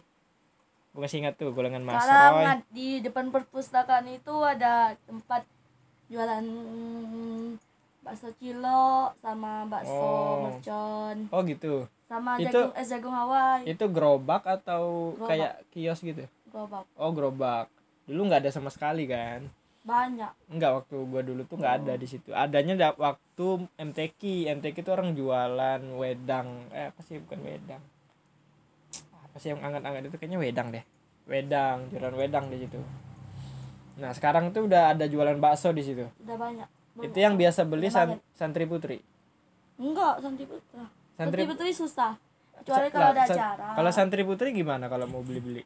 Gue 0.92 1.08
masih 1.08 1.24
ingat 1.24 1.40
tuh 1.40 1.56
gorengan 1.56 1.82
Mas 1.82 2.04
sekarang 2.04 2.34
Roy. 2.36 2.46
ad- 2.51 2.68
di 2.70 2.88
depan 3.00 3.32
perpustakaan 3.32 4.06
itu 4.12 4.36
ada 4.44 4.94
tempat 5.08 5.48
jualan 6.12 6.46
bakso 8.01 8.27
cilok 8.36 9.15
sama 9.15 9.63
bakso 9.65 9.96
Oh. 9.96 10.44
mercon 10.44 11.18
Oh 11.30 11.41
gitu. 11.41 11.88
sama 12.03 12.36
Itu- 12.36 12.51
jagung 12.51 12.74
es 12.75 12.88
jagung 12.89 13.15
Hawaii 13.15 13.63
Itu 13.63 13.86
gerobak 13.88 14.44
atau 14.44 15.15
Gerobak. 15.15 15.30
kayak 15.30 15.53
kios 15.70 16.00
gitu? 16.01 16.27
gerobak 16.46 16.84
Oh 16.94 17.10
gerobak. 17.10 17.72
Dulu 18.03 18.27
nggak 18.27 18.44
ada 18.44 18.51
sama 18.51 18.68
sekali 18.68 19.06
kan? 19.06 19.48
banyak 19.82 20.30
Enggak 20.46 20.77
waktu 20.77 20.96
gua 21.03 21.22
dulu 21.22 21.41
tuh 21.44 21.58
nggak 21.58 21.75
ada 21.80 21.94
di 21.96 22.06
situ. 22.06 22.30
Adanya 22.32 22.75
da- 22.75 23.00
waktu 23.00 23.46
MTQ. 23.75 24.22
MTQ 24.51 24.75
itu 24.77 24.91
orang 24.91 25.10
jualan 25.12 25.82
wedang. 25.96 26.48
Eh 26.70 26.89
apa 26.89 27.01
sih 27.01 27.18
bukan 27.18 27.41
wedang? 27.41 27.82
Apa 29.24 29.38
sih 29.38 29.50
yang 29.50 29.58
anget-anget 29.60 30.06
itu 30.06 30.18
kayaknya 30.18 30.38
wedang 30.38 30.68
deh. 30.70 30.86
Wedang, 31.25 31.89
jualan 31.89 32.13
wedang 32.13 32.51
di 32.51 32.60
situ. 32.60 32.77
Nah 34.01 34.12
sekarang 34.12 34.50
tuh 34.50 34.65
udah 34.65 34.91
ada 34.91 35.05
jualan 35.05 35.38
bakso 35.38 35.70
di 35.70 35.81
situ. 35.81 36.05
udah 36.17 36.36
banyak 36.36 36.67
Banyak. 36.91 37.08
Itu 37.08 37.17
yang 37.17 37.36
biasa 37.36 37.63
beli 37.63 37.88
san- 37.88 38.20
santri 38.34 38.65
putri. 38.65 39.00
enggak 39.77 40.20
santri 40.20 40.43
putra 40.43 40.86
Santri- 41.15 41.15
santri 41.15 41.43
putri 41.48 41.70
susah 41.72 42.13
kecuali 42.55 42.88
kalau 42.89 43.10
ada 43.10 43.24
san- 43.24 43.34
acara 43.36 43.67
Kalau 43.74 43.91
santri 43.91 44.22
putri 44.22 44.50
gimana 44.51 44.86
kalau 44.86 45.05
mau 45.05 45.22
beli-beli? 45.22 45.63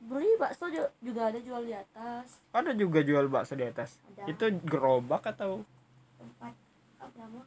beli 0.00 0.36
bakso 0.36 0.68
ju- 0.68 0.92
juga 1.00 1.28
ada 1.28 1.38
jual 1.38 1.62
di 1.62 1.72
atas 1.72 2.44
Ada 2.50 2.72
juga 2.72 3.00
jual 3.00 3.24
bakso 3.26 3.54
di 3.54 3.64
atas. 3.64 3.96
Ada. 4.10 4.24
Itu 4.26 4.44
gerobak 4.62 5.24
atau? 5.26 5.64
tempat 6.18 6.52
apa 6.98 7.40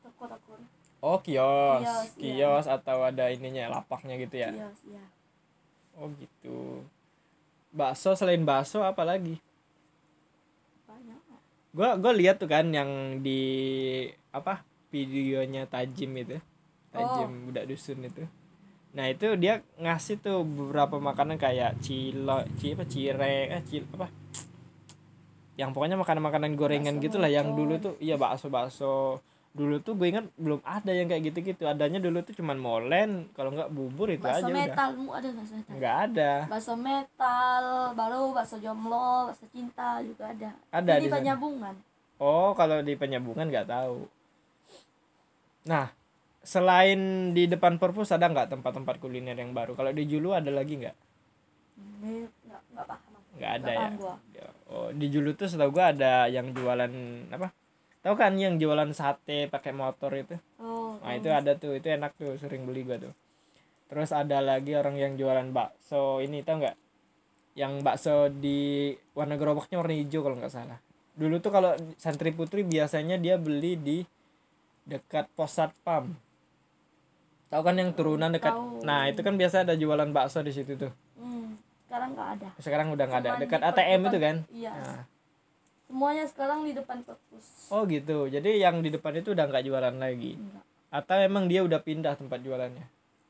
toko-toko 0.00 0.54
Oh 0.98 1.18
kios, 1.20 1.84
Kios, 1.84 2.08
iya. 2.16 2.48
kios 2.56 2.66
atau 2.66 3.04
ada 3.04 3.28
ininya 3.28 3.68
lapaknya 3.70 4.16
gitu 4.16 4.36
ya? 4.36 4.50
kios 4.50 4.80
ya 4.88 5.04
Oh 5.94 6.10
gitu. 6.12 6.82
Bakso 7.76 8.16
selain 8.16 8.40
bakso 8.40 8.80
apa 8.80 9.04
lagi? 9.04 9.36
banyak 10.88 11.20
Gua 11.76 12.00
gua 12.00 12.12
lihat 12.16 12.40
tuh 12.40 12.48
kan 12.48 12.72
yang 12.72 13.20
di 13.20 13.40
apa 14.32 14.64
videonya 14.88 15.68
Tajim 15.68 16.16
itu. 16.16 16.40
Tajim 16.88 17.52
budak 17.52 17.68
dusun 17.68 18.08
itu. 18.08 18.24
Nah, 18.96 19.12
itu 19.12 19.36
dia 19.36 19.60
ngasih 19.76 20.24
tuh 20.24 20.40
beberapa 20.40 20.96
makanan 20.96 21.36
kayak 21.36 21.76
cilo, 21.84 22.48
ci 22.56 22.72
apa 22.72 22.88
cireng, 22.88 23.48
eh 23.52 23.62
cil 23.68 23.84
apa? 23.92 24.08
Yang 25.60 25.70
pokoknya 25.76 26.00
makanan-makanan 26.00 26.56
gorengan 26.56 26.96
Bakso 26.96 27.04
gitu 27.04 27.16
lah 27.20 27.28
yang 27.28 27.52
dulu 27.52 27.76
tuh 27.76 27.94
iya 28.00 28.16
bakso-bakso 28.16 29.20
dulu 29.56 29.80
tuh 29.80 29.96
gue 29.96 30.12
ingat 30.12 30.28
belum 30.36 30.60
ada 30.60 30.92
yang 30.92 31.08
kayak 31.08 31.32
gitu-gitu 31.32 31.64
adanya 31.64 31.96
dulu 31.96 32.20
tuh 32.20 32.36
cuman 32.36 32.60
molen 32.60 33.10
kalau 33.32 33.56
nggak 33.56 33.72
bubur 33.72 34.12
itu 34.12 34.20
bakso 34.20 34.44
aja 34.44 34.52
udah 34.52 34.56
metalmu 34.68 35.08
ada 35.16 35.28
bakso 35.32 35.54
metal 35.56 35.72
nggak 35.80 35.96
ada 35.96 36.32
bakso 36.44 36.74
metal 36.76 37.64
baru 37.96 38.20
bakso 38.36 38.56
jomblo 38.60 39.32
bakso 39.32 39.48
cinta 39.48 40.04
juga 40.04 40.28
ada 40.28 40.50
Ada 40.68 41.00
Ini 41.00 41.02
di 41.02 41.08
penyambungan 41.08 41.74
Oh, 42.16 42.56
kalau 42.56 42.80
di 42.80 42.96
penyambungan 42.96 43.44
nggak 43.52 43.68
tahu. 43.68 44.08
Nah, 45.68 45.92
selain 46.40 47.32
di 47.36 47.44
depan 47.44 47.76
perpus 47.76 48.08
ada 48.08 48.24
nggak 48.32 48.56
tempat-tempat 48.56 48.96
kuliner 48.96 49.36
yang 49.36 49.52
baru? 49.52 49.76
Kalau 49.76 49.92
di 49.92 50.08
Julu 50.08 50.32
ada 50.32 50.48
lagi 50.48 50.80
nggak? 50.80 50.96
nggak 51.76 52.60
nggak 52.72 52.86
paham. 52.88 53.12
Nggak 53.36 53.52
ada 53.52 53.60
Nggak 53.60 53.74
ya. 53.76 53.80
paham 53.84 53.94
gua. 54.00 54.14
Oh, 54.72 54.88
di 54.96 55.06
Julu 55.12 55.36
tuh 55.36 55.44
setahu 55.44 55.76
gua 55.76 55.92
ada 55.92 56.24
yang 56.32 56.56
jualan 56.56 56.92
apa? 57.36 57.52
Tahu 58.06 58.14
kan 58.14 58.38
yang 58.38 58.54
jualan 58.54 58.94
sate 58.94 59.50
pakai 59.50 59.74
motor 59.74 60.14
itu? 60.14 60.38
oh 60.62 60.94
Nah, 61.02 61.18
itu 61.18 61.26
ada 61.26 61.58
tuh, 61.58 61.74
itu 61.74 61.90
enak 61.90 62.14
tuh, 62.14 62.38
sering 62.38 62.62
beli 62.62 62.86
gua 62.86 63.02
tuh. 63.02 63.10
Terus 63.90 64.14
ada 64.14 64.38
lagi 64.38 64.78
orang 64.78 64.94
yang 64.94 65.18
jualan 65.18 65.50
bakso 65.50 66.22
ini 66.22 66.46
tahu 66.46 66.62
nggak? 66.62 66.76
Yang 67.58 67.72
bakso 67.82 68.30
di 68.30 68.94
warna 69.10 69.34
gerobaknya 69.34 69.82
warna 69.82 69.98
hijau 69.98 70.22
kalau 70.22 70.38
nggak 70.38 70.54
salah. 70.54 70.78
Dulu 71.18 71.42
tuh 71.42 71.50
kalau 71.50 71.74
santri 71.98 72.30
putri 72.30 72.62
biasanya 72.62 73.18
dia 73.18 73.42
beli 73.42 73.74
di 73.74 73.98
dekat 74.86 75.26
pos 75.34 75.58
satpam. 75.58 76.14
Tahu 77.50 77.62
kan 77.66 77.74
yang 77.74 77.90
turunan 77.90 78.30
dekat. 78.30 78.54
Tahu. 78.54 78.86
Nah, 78.86 79.10
itu 79.10 79.18
kan 79.26 79.34
biasa 79.34 79.66
ada 79.66 79.74
jualan 79.74 80.14
bakso 80.14 80.46
di 80.46 80.54
situ 80.54 80.78
tuh. 80.78 80.94
hmm, 81.18 81.58
sekarang 81.90 82.14
nggak 82.14 82.28
ada 82.38 82.48
Sekarang 82.62 82.86
udah 82.94 83.04
nggak 83.10 83.22
ada. 83.26 83.30
Dekat 83.42 83.60
ATM 83.66 84.00
itu 84.14 84.18
kan? 84.22 84.36
iya 84.54 84.70
Nah, 84.78 85.02
semuanya 85.86 86.24
sekarang 86.26 86.66
di 86.66 86.74
depan 86.74 87.00
perpus. 87.02 87.70
Oh 87.70 87.86
gitu. 87.86 88.26
Jadi 88.26 88.58
yang 88.58 88.82
di 88.82 88.90
depan 88.90 89.14
itu 89.14 89.32
udah 89.32 89.46
nggak 89.46 89.64
jualan 89.64 89.96
lagi. 89.96 90.34
enggak 90.36 90.64
Atau 90.90 91.18
emang 91.18 91.46
dia 91.46 91.62
udah 91.62 91.80
pindah 91.80 92.14
tempat 92.14 92.42
jualannya? 92.42 92.86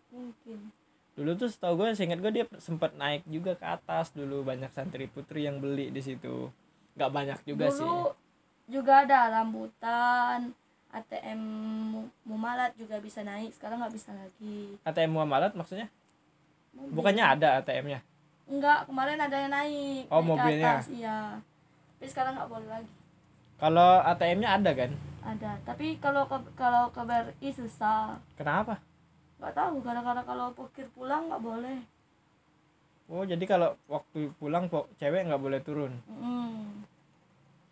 mungkin. 0.08 0.72
Dulu 1.12 1.32
tuh 1.36 1.48
setahu 1.48 1.80
gue 1.80 1.92
seingat 1.92 2.20
gue 2.20 2.32
dia 2.32 2.44
sempat 2.56 2.92
naik 2.96 3.24
juga 3.28 3.52
ke 3.56 3.64
atas. 3.64 4.12
Dulu 4.12 4.40
banyak 4.42 4.72
santri 4.72 5.08
putri 5.08 5.44
yang 5.44 5.60
beli 5.60 5.92
di 5.92 6.00
situ. 6.00 6.48
Nggak 6.96 7.10
banyak 7.12 7.38
juga 7.44 7.68
dulu 7.68 7.76
sih. 7.76 7.92
juga 8.66 9.04
ada 9.04 9.30
rambutan 9.30 10.52
ATM 10.90 11.40
Mu- 11.92 12.12
Mumalat 12.24 12.72
juga 12.74 12.96
bisa 12.98 13.20
naik 13.20 13.52
sekarang 13.52 13.78
nggak 13.78 13.94
bisa 13.94 14.10
lagi. 14.10 14.80
ATM 14.82 15.12
Muamalat 15.12 15.52
maksudnya? 15.52 15.92
Mobil. 16.76 16.92
bukannya 16.92 17.24
ada 17.24 17.48
ATM-nya 17.56 18.00
enggak 18.46 18.84
kemarin 18.86 19.16
ada 19.16 19.36
yang 19.42 19.48
naik. 19.50 20.04
Oh, 20.06 20.20
naik 20.20 20.28
mobilnya. 20.28 20.66
atas, 20.76 20.86
iya 20.92 21.18
tapi 22.06 22.14
sekarang 22.14 22.38
nggak 22.38 22.52
boleh 22.54 22.68
lagi. 22.70 22.92
Kalau 23.58 23.90
ATM-nya 24.06 24.62
ada 24.62 24.70
kan? 24.78 24.94
Ada. 25.26 25.58
Tapi 25.66 25.98
kalau 25.98 26.22
ke 26.30 26.38
kalau 26.54 26.86
ke 26.94 27.02
BRI 27.02 27.50
susah. 27.50 28.14
Kenapa? 28.38 28.78
Nggak 29.42 29.54
tahu 29.58 29.82
gara-gara 29.82 30.22
kalau 30.22 30.54
pokir 30.54 30.86
pulang 30.94 31.26
nggak 31.26 31.42
boleh. 31.42 31.82
Oh 33.10 33.26
jadi 33.26 33.42
kalau 33.42 33.74
waktu 33.90 34.30
pulang 34.38 34.70
po- 34.70 34.86
cewek 35.02 35.26
nggak 35.26 35.42
boleh 35.42 35.58
turun? 35.58 35.98
Mm. 36.06 36.86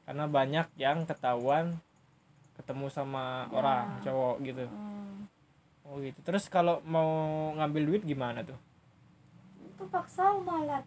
karena 0.03 0.27
banyak 0.27 0.67
yang 0.77 1.07
ketahuan 1.07 1.79
ketemu 2.59 2.91
sama 2.91 3.47
Ya. 3.47 3.55
orang 3.55 3.87
cowok 4.03 4.37
gitu. 4.43 4.67
Mm. 4.67 5.15
oh 5.87 5.97
gitu. 6.03 6.19
Terus 6.27 6.51
kalau 6.51 6.83
mau 6.83 7.07
ngambil 7.55 7.83
duit 7.87 8.03
gimana 8.03 8.43
tuh? 8.43 8.59
Itu 9.63 9.87
paksa 9.87 10.35
Mumalat 10.35 10.83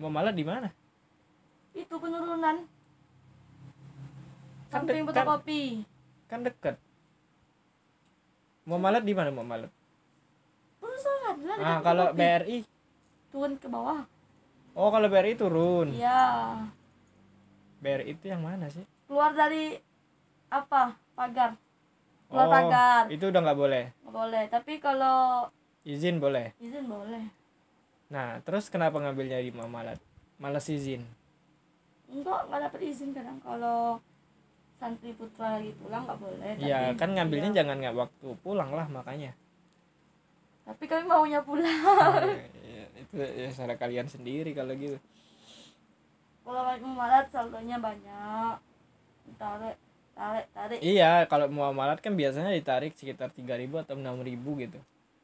Muamalat 0.00 0.32
di 0.32 0.44
mana? 0.48 0.72
Itu 1.76 2.00
penurunan 2.00 2.77
Kan 4.68 4.84
samping 4.84 5.04
dekat. 5.04 5.24
fotokopi? 5.24 5.62
kan 6.28 6.40
deket 6.44 6.76
Muamalat 8.68 9.00
di 9.00 9.16
mana 9.16 9.32
perusahaan 10.80 11.36
lah 11.40 11.56
dekat 11.56 11.64
ah 11.64 11.78
kalau 11.80 12.04
fotokopi. 12.12 12.20
BRI 12.20 12.58
turun 13.28 13.52
ke 13.60 13.68
bawah. 13.68 14.02
Oh 14.78 14.88
kalau 14.94 15.06
BRI 15.10 15.34
turun. 15.36 15.88
Iya. 15.92 16.22
BRI 17.78 18.14
itu 18.14 18.24
yang 18.30 18.42
mana 18.42 18.70
sih? 18.72 18.84
Keluar 19.06 19.34
dari 19.36 19.76
apa? 20.48 20.96
Pagar. 21.14 21.58
Keluar 22.28 22.46
oh 22.46 22.52
pagar. 22.52 23.02
itu 23.10 23.24
udah 23.28 23.40
nggak 23.42 23.58
boleh. 23.58 23.84
Nggak 24.04 24.14
boleh. 24.14 24.44
Tapi 24.48 24.72
kalau 24.80 25.48
izin 25.84 26.20
boleh? 26.20 26.54
Izin 26.62 26.86
boleh. 26.86 27.24
Nah 28.08 28.40
terus 28.44 28.72
kenapa 28.72 29.00
ngambilnya 29.00 29.40
di 29.42 29.52
Muamalat 29.52 30.00
malas 30.38 30.68
izin? 30.70 31.04
Enggak 32.08 32.48
nggak 32.48 32.60
dapat 32.70 32.80
izin 32.86 33.10
kadang. 33.12 33.38
Kalau 33.44 34.00
santri 34.78 35.10
putra 35.18 35.58
lagi 35.58 35.74
pulang 35.82 36.06
nggak 36.06 36.18
boleh 36.22 36.52
ya 36.62 36.94
tapi- 36.94 36.98
kan 37.02 37.08
ngambilnya 37.18 37.50
iya. 37.50 37.58
jangan 37.62 37.76
nggak 37.82 37.96
waktu 37.98 38.28
pulang 38.46 38.70
lah 38.72 38.86
makanya. 38.86 39.34
Tapi 40.68 40.84
kami 40.84 41.08
maunya 41.08 41.40
pulang. 41.40 41.80
Ya, 42.60 42.86
itu 43.02 43.14
ya 43.16 43.48
salah 43.50 43.74
kalian 43.80 44.04
sendiri 44.04 44.52
kalau 44.52 44.76
gitu. 44.76 45.00
Kalau 46.44 46.60
mau 46.64 46.92
malat 47.04 47.26
saldonya 47.32 47.80
banyak. 47.80 48.54
Tarik 49.40 49.76
tarik 50.12 50.46
tarik. 50.52 50.78
Iya 50.84 51.24
kalau 51.24 51.48
muamalat 51.48 52.04
kan 52.04 52.12
biasanya 52.12 52.52
ditarik 52.52 52.92
sekitar 52.94 53.32
3000 53.32 53.64
atau 53.80 53.96
6000 53.96 54.62
gitu. 54.64 54.78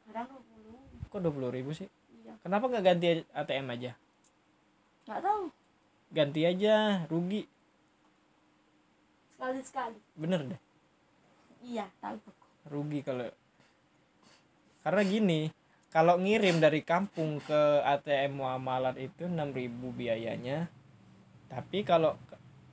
Kadang 0.08 0.26
dua 0.32 0.42
puluh. 0.48 0.76
Kok 1.12 1.20
20000 1.20 1.76
sih? 1.76 1.88
Iya. 2.24 2.32
Kenapa 2.40 2.64
nggak 2.72 2.84
ganti 2.84 3.06
ATM 3.36 3.66
aja? 3.68 3.92
Nggak 5.04 5.20
tahu. 5.20 5.42
Ganti 6.08 6.40
aja 6.48 7.04
rugi 7.12 7.44
sekali 9.44 9.60
sekali. 9.60 9.98
Bener 10.16 10.40
deh. 10.48 10.60
Iya 11.68 11.84
tahu. 12.00 12.16
Rugi 12.72 13.04
kalau 13.04 13.28
karena 14.80 15.02
gini 15.04 15.40
kalau 15.92 16.16
ngirim 16.16 16.64
dari 16.64 16.80
kampung 16.80 17.44
ke 17.44 17.84
ATM 17.84 18.40
muamalat 18.40 18.96
itu 18.96 19.28
6000 19.28 19.68
biayanya. 19.92 20.72
Tapi 21.52 21.84
kalau 21.84 22.16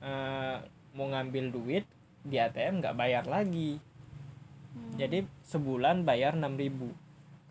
eh, 0.00 0.56
mau 0.96 1.06
ngambil 1.12 1.52
duit 1.52 1.84
di 2.24 2.40
ATM 2.40 2.80
nggak 2.80 2.96
bayar 2.96 3.24
lagi. 3.28 3.76
Hmm. 4.72 4.96
jadi 4.96 5.28
sebulan 5.44 6.00
bayar 6.00 6.32
6000 6.32 6.96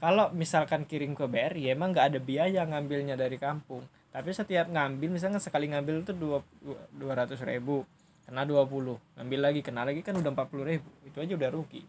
kalau 0.01 0.33
misalkan 0.33 0.89
kirim 0.89 1.13
ke 1.13 1.29
BRI 1.29 1.69
emang 1.69 1.93
nggak 1.93 2.09
ada 2.09 2.17
biaya 2.17 2.65
ngambilnya 2.65 3.13
dari 3.13 3.37
kampung. 3.37 3.85
Tapi 4.09 4.33
setiap 4.33 4.65
ngambil 4.73 5.13
misalnya 5.13 5.37
sekali 5.37 5.69
ngambil 5.69 6.01
itu 6.01 6.17
dua 6.17 6.41
dua 6.89 7.13
ratus 7.13 7.45
ribu 7.45 7.85
kena 8.25 8.45
20 8.45 8.97
ngambil 9.17 9.39
lagi 9.41 9.59
kena 9.65 9.81
lagi 9.83 10.01
kan 10.05 10.15
udah 10.15 10.31
40 10.31 10.69
ribu 10.69 10.89
itu 11.03 11.17
aja 11.19 11.33
udah 11.35 11.49
rugi. 11.51 11.83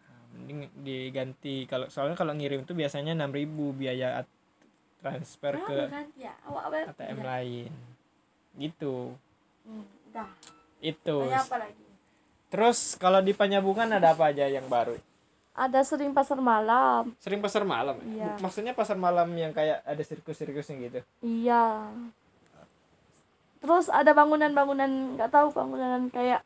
Nah, 0.00 0.20
mending 0.36 0.60
diganti 0.82 1.64
kalau 1.64 1.86
soalnya 1.88 2.16
kalau 2.18 2.34
ngirim 2.34 2.66
itu 2.66 2.72
biasanya 2.74 3.16
6000 3.16 3.72
biaya 3.72 4.22
at- 4.24 4.38
transfer 5.00 5.56
ke 5.64 5.76
Berapa 5.88 5.96
kan? 5.96 6.06
Ya 6.20 6.32
ATM 6.92 7.18
lain. 7.24 7.72
Gitu. 8.60 9.16
Hmm, 9.64 9.84
udah 10.12 10.28
itu. 10.84 11.16
Tanya 11.24 11.40
apa 11.40 11.56
lagi? 11.56 11.84
Terus 12.50 12.78
kalau 13.00 13.24
di 13.24 13.32
penyambungan 13.32 13.88
ada 13.96 14.12
apa 14.12 14.28
aja 14.28 14.44
yang 14.44 14.68
baru? 14.68 14.98
Ada 15.56 15.82
sering 15.82 16.12
pasar 16.12 16.38
malam. 16.38 17.16
Sering 17.18 17.40
pasar 17.40 17.64
malam 17.64 17.96
ya? 18.00 18.06
Iya. 18.06 18.32
maksudnya 18.38 18.72
pasar 18.76 18.96
malam 19.00 19.28
yang 19.34 19.50
kayak 19.56 19.82
ada 19.82 20.02
sirkus-sirkusnya 20.04 20.76
gitu? 20.88 21.00
Iya 21.24 21.90
terus 23.60 23.86
ada 23.92 24.16
bangunan-bangunan 24.16 25.20
nggak 25.20 25.30
tahu 25.30 25.52
bangunan 25.52 26.08
kayak 26.08 26.40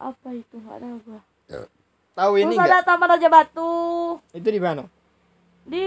apa 0.00 0.28
itu? 0.32 0.56
Nggak 0.56 0.80
tahu 0.80 0.96
gua. 1.04 1.20
Tahu 2.18 2.32
ini 2.34 2.54
terus 2.56 2.58
ada 2.58 2.66
enggak 2.66 2.84
taman 2.88 3.08
raja 3.14 3.28
batu. 3.30 3.72
Itu 4.34 4.48
di 4.48 4.60
mana? 4.60 4.82
Di 5.68 5.84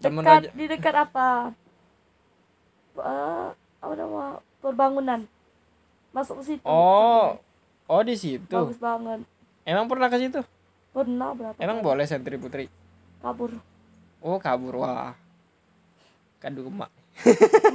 Taman 0.00 0.20
dekat 0.24 0.40
Raja- 0.42 0.52
di 0.56 0.64
dekat 0.68 0.94
apa? 0.96 1.28
Eh, 2.98 3.48
apa 3.54 3.92
nama? 3.94 4.40
Perbangunan 4.58 5.20
masuk 6.10 6.40
ke 6.40 6.56
situ. 6.56 6.64
Oh. 6.64 7.36
Oh 7.84 8.02
di 8.02 8.16
situ. 8.16 8.48
Bagus 8.48 8.80
banget. 8.80 9.20
Emang 9.68 9.86
pernah 9.88 10.08
ke 10.08 10.16
situ? 10.16 10.40
Pernah 10.94 11.36
berapa 11.36 11.58
emang 11.60 11.82
kali? 11.82 11.86
boleh 11.86 12.04
santri 12.08 12.36
putri? 12.40 12.64
Kabur. 13.20 13.52
Oh 14.24 14.40
kabur. 14.40 14.80
Wah. 14.80 15.12
Kadu 16.40 16.68
emak 16.68 17.03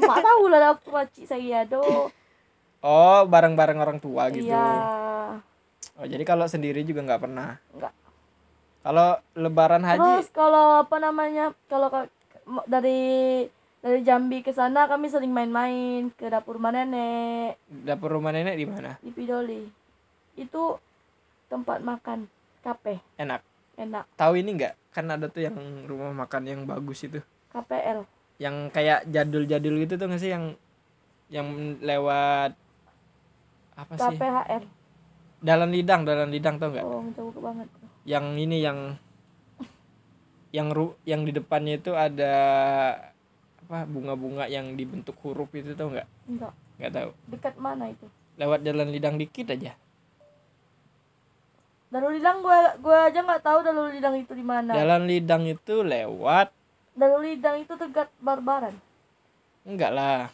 mak 0.04 0.18
tahu 0.20 0.44
lah 0.52 0.76
aku 0.76 0.92
macik 0.92 1.26
saya 1.26 1.64
do 1.64 2.12
oh 2.84 3.22
bareng-bareng 3.28 3.80
orang 3.80 4.00
tua 4.00 4.32
gitu. 4.32 4.48
Iya. 4.48 4.68
Oh 6.00 6.08
jadi 6.08 6.24
kalau 6.24 6.48
sendiri 6.48 6.84
juga 6.88 7.04
nggak 7.04 7.22
pernah? 7.24 7.60
Nggak. 7.76 7.94
kalau 8.80 9.20
lebaran 9.36 9.84
haji? 9.84 10.00
Terus 10.00 10.30
kalau 10.32 10.80
apa 10.80 10.96
namanya 11.04 11.52
kalau 11.68 11.92
dari 12.64 13.44
dari 13.84 14.00
Jambi 14.04 14.40
ke 14.40 14.56
sana 14.56 14.88
kami 14.88 15.12
sering 15.12 15.32
main-main 15.36 16.08
ke 16.16 16.32
dapur 16.32 16.56
rumah 16.56 16.72
nenek. 16.72 17.60
Dapur 17.68 18.16
rumah 18.16 18.32
nenek 18.32 18.56
di 18.56 18.66
mana? 18.68 18.96
Di 19.04 19.12
Pidoli. 19.12 19.68
Itu 20.40 20.80
tempat 21.52 21.84
makan 21.84 22.32
kafe 22.64 23.04
enak. 23.20 23.44
Enak. 23.76 24.08
Tahu 24.16 24.40
ini 24.40 24.56
nggak? 24.56 24.96
Kan 24.96 25.12
ada 25.12 25.28
tuh 25.28 25.44
yang 25.44 25.56
rumah 25.84 26.16
makan 26.16 26.48
yang 26.48 26.62
bagus 26.64 27.04
itu. 27.04 27.20
KPL 27.52 28.19
yang 28.40 28.72
kayak 28.72 29.06
jadul-jadul 29.12 29.76
gitu 29.84 30.00
tuh 30.00 30.08
nggak 30.08 30.22
sih? 30.24 30.32
Yang 30.32 30.58
yang 31.30 31.48
lewat 31.84 32.56
apa 33.78 33.94
sih? 33.96 34.18
KPHR 34.18 34.64
dalam 35.40 35.72
lidang 35.72 36.04
dalam 36.04 36.28
lidang 36.32 36.60
tau 36.60 36.72
nggak? 36.72 36.84
Oh 36.84 37.04
banget. 37.40 37.68
Yang 38.04 38.26
ini 38.40 38.58
yang 38.64 38.80
yang 40.50 40.68
ru 40.74 40.98
yang 41.06 41.24
di 41.24 41.32
depannya 41.32 41.78
itu 41.78 41.94
ada 41.94 42.36
apa 43.70 43.86
bunga-bunga 43.86 44.50
yang 44.50 44.74
dibentuk 44.74 45.16
huruf 45.22 45.52
itu 45.56 45.78
tau 45.78 45.92
nggak? 45.94 46.08
Enggak 46.28 46.54
nggak 46.80 46.92
tahu 46.96 47.10
dekat 47.28 47.56
mana 47.60 47.92
itu? 47.92 48.08
Lewat 48.40 48.64
jalan 48.64 48.88
lidang 48.92 49.20
dikit 49.20 49.52
aja. 49.52 49.76
Darul 51.90 52.14
Lidang 52.14 52.46
gua 52.46 52.78
gua 52.80 53.10
aja 53.10 53.20
nggak 53.26 53.42
tahu 53.42 53.60
Darul 53.66 53.90
Lidang 53.90 54.16
itu 54.16 54.32
di 54.38 54.46
mana. 54.46 54.78
Jalan 54.78 55.10
lidang 55.10 55.44
itu 55.50 55.82
lewat 55.82 56.54
Darul 57.00 57.24
Lidang 57.24 57.64
itu 57.64 57.74
dekat 57.80 58.12
Barbaran. 58.20 58.76
Enggak 59.64 59.92
lah. 59.96 60.28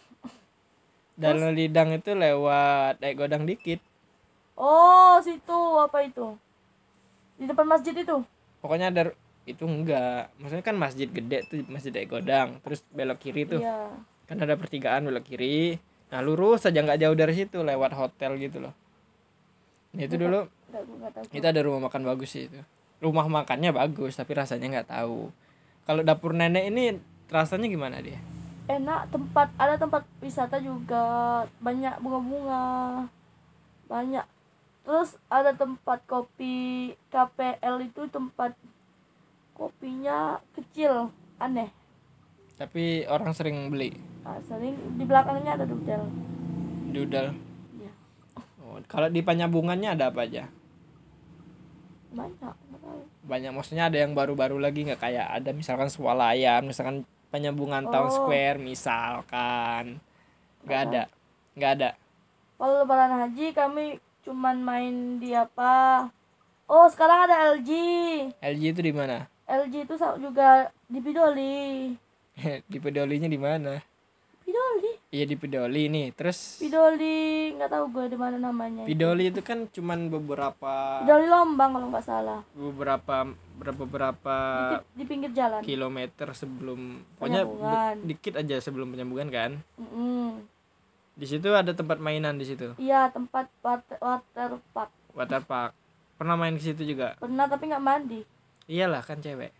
Jalan 1.22 1.54
lidang 1.54 1.94
itu 1.94 2.18
lewat 2.18 2.98
naik 2.98 3.22
godang 3.22 3.46
dikit. 3.46 3.78
Oh 4.58 5.22
situ. 5.22 5.60
Apa 5.78 6.02
itu? 6.02 6.34
Di 7.38 7.46
depan 7.46 7.70
masjid 7.70 7.94
itu? 7.94 8.26
Pokoknya 8.66 8.90
ada 8.90 9.14
itu 9.46 9.62
enggak. 9.62 10.34
Maksudnya 10.42 10.66
kan 10.66 10.76
masjid 10.82 11.06
gede 11.06 11.46
tuh 11.46 11.62
masjid 11.70 11.94
naik 11.94 12.10
godang. 12.10 12.58
Terus 12.66 12.82
belok 12.90 13.22
kiri 13.22 13.46
tuh. 13.46 13.62
Iya. 13.62 13.94
Kan 14.26 14.42
ada 14.42 14.58
pertigaan 14.58 15.06
belok 15.06 15.30
kiri. 15.30 15.78
Nah 16.10 16.26
lurus 16.26 16.66
aja 16.66 16.82
nggak 16.82 16.98
jauh 16.98 17.14
dari 17.14 17.34
situ. 17.38 17.62
Lewat 17.62 17.94
hotel 17.94 18.42
gitu 18.42 18.58
loh. 18.58 18.74
Nah, 19.94 20.02
itu 20.02 20.18
dulu. 20.18 20.50
nggak 20.74 20.82
gua 20.82 20.98
nggak 20.98 21.14
tahu. 21.14 21.24
Itu 21.30 21.46
ada 21.46 21.62
rumah 21.62 21.82
makan 21.94 22.02
bagus 22.10 22.34
sih 22.34 22.50
itu. 22.50 22.58
Rumah 23.06 23.30
makannya 23.30 23.70
bagus 23.70 24.18
tapi 24.18 24.34
rasanya 24.34 24.82
nggak 24.82 24.90
tahu 24.90 25.30
kalau 25.86 26.02
dapur 26.02 26.34
nenek 26.34 26.70
ini 26.74 26.98
rasanya 27.30 27.70
gimana 27.70 28.02
dia? 28.02 28.18
Enak 28.66 29.14
tempat 29.14 29.54
ada 29.62 29.78
tempat 29.78 30.04
wisata 30.20 30.58
juga. 30.58 31.46
Banyak 31.62 32.02
bunga-bunga. 32.02 32.66
Banyak. 33.86 34.26
Terus 34.86 35.18
ada 35.30 35.54
tempat 35.54 36.02
kopi 36.10 36.94
KPL 37.10 37.86
itu 37.86 38.10
tempat 38.10 38.58
kopinya 39.54 40.42
kecil 40.58 41.14
aneh. 41.38 41.70
Tapi 42.58 43.06
orang 43.06 43.34
sering 43.38 43.70
beli? 43.70 43.94
Ah, 44.26 44.42
sering. 44.42 44.74
Di 44.98 45.06
belakangnya 45.06 45.62
ada 45.62 45.66
dudel 45.70 46.10
dudel 46.96 47.36
Iya. 47.76 47.92
oh, 48.64 48.80
kalau 48.88 49.12
di 49.12 49.20
penyambungannya 49.20 50.00
ada 50.00 50.08
apa 50.08 50.24
aja? 50.24 50.48
Banyak. 52.16 52.56
Banyak 53.26 53.52
maksudnya 53.52 53.90
ada 53.90 53.98
yang 53.98 54.14
baru-baru 54.14 54.62
lagi 54.62 54.86
nggak? 54.86 55.02
Kayak 55.02 55.28
ada 55.34 55.50
misalkan 55.52 55.90
swalayan 55.90 56.62
misalkan 56.64 57.04
penyambungan 57.30 57.90
town 57.90 58.08
Oh. 58.08 58.14
square 58.14 58.58
misalkan. 58.58 59.98
Nggak 60.64 60.80
ada? 60.86 61.04
Nggak 61.54 61.72
ada? 61.78 61.90
Kalau 62.56 62.74
lebaran 62.82 63.12
haji 63.20 63.48
kami 63.52 63.86
cuman 64.24 64.58
main 64.62 64.96
di 65.18 65.34
apa? 65.34 66.08
Oh 66.66 66.90
sekarang 66.90 67.30
ada 67.30 67.54
LG 67.54 67.70
LG 68.42 68.64
itu 68.74 68.82
di 68.82 68.94
mana? 68.94 69.30
LG 69.46 69.86
itu 69.86 69.94
juga 70.18 70.70
di 70.86 71.00
Pidoli. 71.02 71.94
Di 72.72 72.78
pedolinya 72.78 73.30
di 73.30 73.40
mana? 73.40 73.80
Pidoli 74.44 74.85
iya 75.16 75.24
di 75.24 75.40
pedoli 75.40 75.88
nih. 75.88 76.12
Terus 76.12 76.60
Pidoli 76.60 77.56
nggak 77.56 77.72
tahu 77.72 77.86
gue 77.96 78.06
di 78.12 78.18
mana 78.20 78.36
namanya 78.36 78.84
pedoli 78.84 79.32
itu 79.32 79.40
kan 79.40 79.72
cuman 79.72 80.12
beberapa 80.12 81.00
Pidoli 81.00 81.28
Lombang 81.32 81.72
kalau 81.80 81.88
nggak 81.88 82.06
salah. 82.06 82.42
Beberapa 82.52 83.32
berapa 83.56 83.84
berapa 83.88 84.36
di, 84.92 85.00
di 85.00 85.04
pinggir 85.08 85.32
jalan. 85.32 85.64
kilometer 85.64 86.28
sebelum 86.36 87.00
pokoknya 87.16 87.48
dikit 88.04 88.36
aja 88.44 88.60
sebelum 88.60 88.92
penyambungan 88.92 89.30
kan? 89.32 89.52
Mm-mm. 89.80 90.44
di 91.16 91.24
situ 91.24 91.48
ada 91.56 91.72
tempat 91.72 91.96
mainan 92.04 92.36
di 92.36 92.44
situ? 92.44 92.76
Iya 92.76 93.08
tempat 93.08 93.48
water, 93.64 93.96
water 94.04 94.60
park. 94.76 94.92
Water 95.16 95.42
park. 95.48 95.72
Pernah 96.20 96.36
main 96.36 96.60
ke 96.60 96.64
situ 96.68 96.84
juga? 96.84 97.16
Pernah 97.24 97.48
tapi 97.48 97.72
nggak 97.72 97.80
mandi. 97.80 98.20
Iyalah 98.68 99.00
kan 99.00 99.24
cewek 99.24 99.56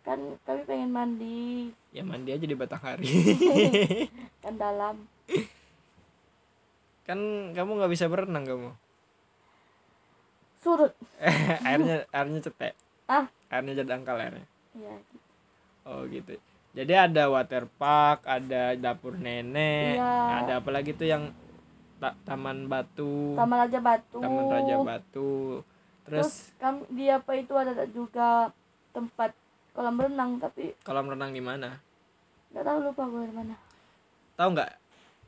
kan 0.00 0.18
kami 0.42 0.60
pengen 0.64 0.90
mandi. 0.90 1.70
Ya 1.90 2.02
mandi 2.02 2.30
aja 2.32 2.46
di 2.46 2.56
batanghari 2.56 3.06
kan 4.42 4.54
dalam. 4.56 4.96
Kan 7.04 7.18
kamu 7.52 7.70
nggak 7.76 7.92
bisa 7.92 8.06
berenang 8.06 8.46
kamu? 8.46 8.70
Surut. 10.60 10.92
Airnya 11.68 12.04
airnya 12.10 12.40
cetek. 12.40 12.74
Ah. 13.04 13.26
Airnya 13.48 13.80
jadi 13.80 13.88
dangkal 13.88 14.16
airnya. 14.16 14.46
Iya 14.76 14.96
oh 15.84 16.06
gitu. 16.06 16.36
Jadi 16.70 16.92
ada 16.94 17.26
water 17.26 17.66
park, 17.66 18.22
ada 18.22 18.78
dapur 18.78 19.18
nenek, 19.18 19.98
Iya. 19.98 20.14
ada 20.38 20.52
apa 20.62 20.70
lagi 20.70 20.94
tuh 20.94 21.02
yang 21.02 21.34
ta- 21.98 22.14
taman 22.22 22.70
batu, 22.70 23.34
Taman 23.34 23.66
Raja 23.66 23.80
Batu. 23.82 24.18
Taman 24.22 24.44
raja 24.46 24.76
batu. 24.78 25.32
terus? 26.06 26.30
Terus 26.30 26.34
kami 26.56 26.86
di 26.94 27.10
apa 27.10 27.34
itu 27.34 27.52
ada 27.58 27.74
juga 27.90 28.54
tempat 28.94 29.34
kolam 29.70 29.96
renang 29.96 30.36
tapi 30.36 30.74
kolam 30.82 31.06
renang 31.06 31.30
di 31.30 31.40
mana? 31.40 31.78
nggak 32.50 32.64
tahu 32.64 32.78
lupa 32.82 33.02
gue 33.06 33.24
di 33.24 33.34
mana 33.34 33.54
Tahu 34.34 34.48
nggak? 34.50 34.72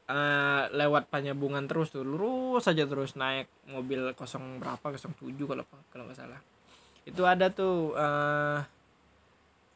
Eh, 0.02 0.62
lewat 0.72 1.07
Panyabungan 1.07 1.68
terus 1.68 1.88
tuh, 1.88 2.00
lurus 2.00 2.64
saja 2.64 2.88
terus 2.88 3.12
naik 3.12 3.44
mobil 3.68 4.11
kosong 4.12 4.57
berapa, 4.57 4.83
07 4.88 5.12
kalau 5.44 5.62
kalau 5.88 6.09
nggak 6.09 6.16
salah. 6.16 6.40
Itu 7.05 7.22
ada 7.22 7.46
tuh 7.48 7.92
eh 7.92 8.61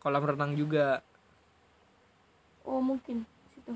kolam 0.00 0.24
renang 0.24 0.56
juga. 0.56 1.04
oh 2.64 2.80
mungkin 2.80 3.22
situ 3.52 3.70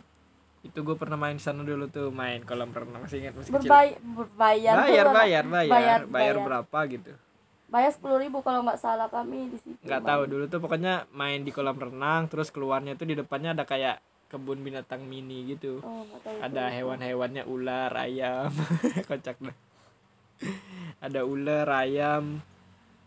Itu 0.60 0.80
gue 0.80 0.96
pernah 0.96 1.14
main 1.14 1.36
di 1.36 1.44
sana 1.44 1.62
dulu 1.62 1.86
tuh, 1.86 2.08
main 2.10 2.40
kolam 2.42 2.72
renang 2.72 3.04
masih 3.04 3.20
ingat 3.22 3.36
masih 3.36 3.52
kecil. 3.52 3.70
Berbay 3.70 3.88
berbayar 4.02 4.74
bayar 4.74 4.74
Tuh, 4.74 4.88
bayar 4.88 5.06
bayar 5.06 5.44
bayar, 5.44 5.70
bayar 5.70 6.00
bayar. 6.08 6.36
berapa 6.40 6.78
gitu 6.88 7.12
bayar 7.70 7.94
sepuluh 7.94 8.18
ribu 8.18 8.42
kalau 8.42 8.66
nggak 8.66 8.82
salah 8.82 9.06
kami 9.06 9.54
di 9.54 9.58
situ. 9.62 9.78
Nggak 9.86 10.02
tahu 10.02 10.22
dulu 10.26 10.44
tuh 10.50 10.60
pokoknya 10.60 11.06
main 11.14 11.46
di 11.46 11.54
kolam 11.54 11.78
renang 11.78 12.26
terus 12.26 12.50
keluarnya 12.50 12.98
tuh 12.98 13.06
di 13.06 13.14
depannya 13.14 13.54
ada 13.54 13.62
kayak 13.62 14.02
kebun 14.26 14.60
binatang 14.66 15.06
mini 15.06 15.54
gitu. 15.54 15.78
Oh 15.86 16.02
tahu 16.20 16.38
ada 16.42 16.70
hewan-hewannya 16.70 17.46
ular 17.46 17.94
ayam 17.94 18.50
kocak 19.08 19.38
dah 19.38 19.56
ada 21.00 21.20
ular 21.24 21.68
ayam 21.68 22.42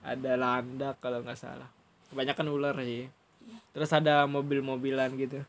ada 0.04 0.32
landak 0.36 1.00
kalau 1.04 1.20
nggak 1.24 1.40
salah. 1.40 1.70
Kebanyakan 2.12 2.48
ular 2.52 2.76
sih. 2.84 3.08
Terus 3.76 3.92
ada 3.92 4.24
mobil-mobilan 4.28 5.12
gitu. 5.20 5.44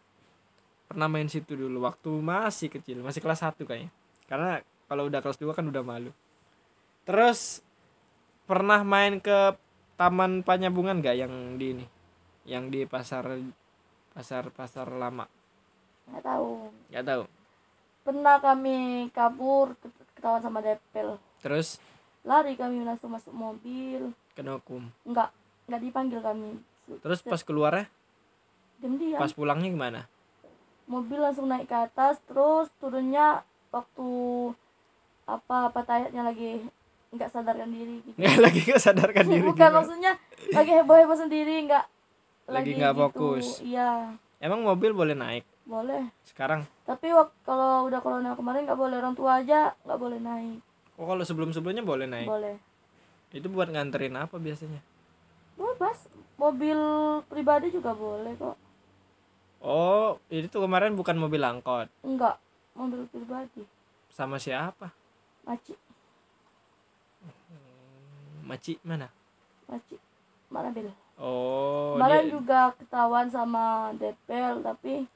Pernah 0.90 1.08
main 1.10 1.26
situ 1.26 1.58
dulu 1.58 1.86
waktu 1.86 2.10
masih 2.22 2.70
kecil 2.70 3.02
masih 3.02 3.22
kelas 3.22 3.42
1 3.42 3.58
kayaknya. 3.62 3.90
Karena 4.30 4.62
kalau 4.86 5.10
udah 5.10 5.20
kelas 5.22 5.38
2 5.38 5.50
kan 5.54 5.66
udah 5.66 5.82
malu. 5.82 6.10
Terus 7.04 7.60
pernah 8.44 8.84
main 8.84 9.20
ke 9.20 9.56
taman 9.96 10.44
panyabungan 10.44 11.00
gak 11.00 11.16
yang 11.16 11.56
di 11.56 11.66
ini? 11.76 11.86
Yang 12.44 12.64
di 12.70 12.80
pasar 12.84 13.24
pasar 14.12 14.52
pasar 14.52 14.86
lama? 14.92 15.24
Nggak 16.08 16.22
tahu. 16.22 16.52
Nggak 16.92 17.04
tahu. 17.08 17.22
Pernah 18.04 18.36
kami 18.36 19.08
kabur 19.16 19.72
ket- 19.80 20.04
ketahuan 20.12 20.44
sama 20.44 20.60
depel 20.60 21.16
terus? 21.40 21.80
Lari 22.24 22.56
kami 22.56 22.84
langsung 22.84 23.12
masuk 23.12 23.32
mobil. 23.32 24.12
Kena 24.36 24.60
hukum? 24.60 24.88
Nggak 25.08 25.32
nggak 25.68 25.80
dipanggil 25.80 26.20
kami. 26.20 26.60
Terus 27.00 27.24
pas 27.24 27.40
keluarnya? 27.40 27.88
Diam 28.80 29.00
diam 29.00 29.16
pas 29.16 29.32
pulangnya 29.32 29.72
gimana? 29.72 30.00
Mobil 30.84 31.16
langsung 31.16 31.48
naik 31.48 31.72
ke 31.72 31.76
atas 31.76 32.20
terus 32.28 32.68
turunnya 32.76 33.40
waktu 33.72 34.08
apa 35.24 35.72
apa 35.72 35.80
tayatnya 35.88 36.20
lagi 36.20 36.60
nggak 37.14 37.30
sadarkan 37.30 37.68
diri 37.68 38.02
gitu. 38.02 38.16
nggak 38.16 38.36
lagi 38.44 38.60
nggak 38.60 38.82
sadarkan 38.82 39.24
diri 39.24 39.42
bukan 39.44 39.56
gimana? 39.60 39.76
maksudnya 39.76 40.12
lagi 40.50 40.72
heboh 40.72 40.96
heboh 40.96 41.16
sendiri 41.16 41.54
nggak 41.64 41.84
Lagi 42.44 42.76
nggak 42.76 42.92
fokus. 42.92 43.64
iya. 43.64 44.12
Emang 44.36 44.60
mobil 44.60 44.92
boleh 44.92 45.16
naik? 45.16 45.48
Boleh. 45.64 46.12
Sekarang? 46.20 46.68
Tapi 46.84 47.08
kalau 47.40 47.88
udah 47.88 47.96
corona 47.98 48.36
kemarin 48.36 48.68
nggak 48.68 48.76
boleh 48.76 49.00
orang 49.00 49.16
tua 49.16 49.40
aja 49.40 49.72
nggak 49.80 49.96
boleh 49.96 50.20
naik. 50.20 50.60
Oh 50.94 51.08
kalau 51.08 51.24
sebelum 51.24 51.50
sebelumnya 51.50 51.80
boleh 51.80 52.04
naik? 52.04 52.28
Boleh. 52.28 52.60
Itu 53.32 53.48
buat 53.48 53.66
nganterin 53.66 54.12
apa 54.12 54.36
biasanya? 54.36 54.76
Bebas. 55.56 56.04
Mobil 56.36 56.76
pribadi 57.24 57.72
juga 57.72 57.96
boleh 57.96 58.36
kok. 58.36 58.60
Oh 59.58 60.20
itu 60.28 60.44
tuh 60.46 60.60
kemarin 60.60 60.92
bukan 60.92 61.16
mobil 61.16 61.40
angkot? 61.40 61.88
Enggak 62.04 62.36
mobil 62.76 63.08
pribadi. 63.08 63.64
Sama 64.12 64.36
siapa? 64.36 64.92
Maci 65.42 65.72
maci 68.44 68.78
mana? 68.84 69.08
Maci. 69.66 69.96
Mana 70.52 70.70
bil 70.70 70.92
oh 71.18 71.94
kemarin 71.94 72.26
dia 72.26 72.32
juga 72.34 72.60
ketahuan 72.74 73.26
sama 73.30 73.94
depel 73.98 74.60
tapi 74.62 75.06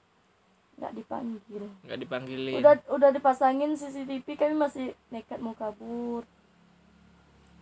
nggak 0.79 0.93
dipanggil. 0.95 1.65
Nggak 1.83 1.99
dipanggilin. 2.07 2.63
Udah 2.63 2.75
udah 2.87 3.11
dipasangin 3.11 3.75
CCTV 3.75 4.27
kami 4.39 4.55
masih 4.55 4.95
nekat 5.11 5.43
mau 5.43 5.55
kabur. 5.59 6.23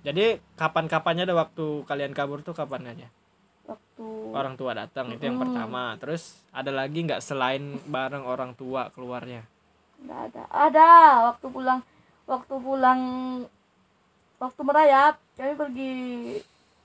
Jadi 0.04 0.38
kapan 0.54 0.86
kapannya 0.86 1.24
ada 1.24 1.34
waktu 1.34 1.82
kalian 1.88 2.12
kabur 2.12 2.44
tuh 2.44 2.52
kapan 2.52 2.92
aja? 2.92 3.08
Waktu 3.66 4.06
orang 4.36 4.54
tua 4.60 4.76
datang 4.76 5.10
itu 5.16 5.24
yang 5.24 5.40
pertama. 5.40 5.96
Terus 5.96 6.44
ada 6.52 6.68
lagi 6.68 7.08
nggak 7.08 7.24
selain 7.24 7.80
bareng 7.88 8.22
orang 8.28 8.52
tua 8.52 8.92
keluarnya? 8.92 9.48
Nggak 10.04 10.20
ada. 10.30 10.42
Ada 10.52 10.88
waktu 11.32 11.46
pulang 11.48 11.80
waktu 12.28 12.54
pulang 12.60 13.00
waktu 14.36 14.60
merayap 14.62 15.14
kami 15.36 15.52
pergi 15.56 15.94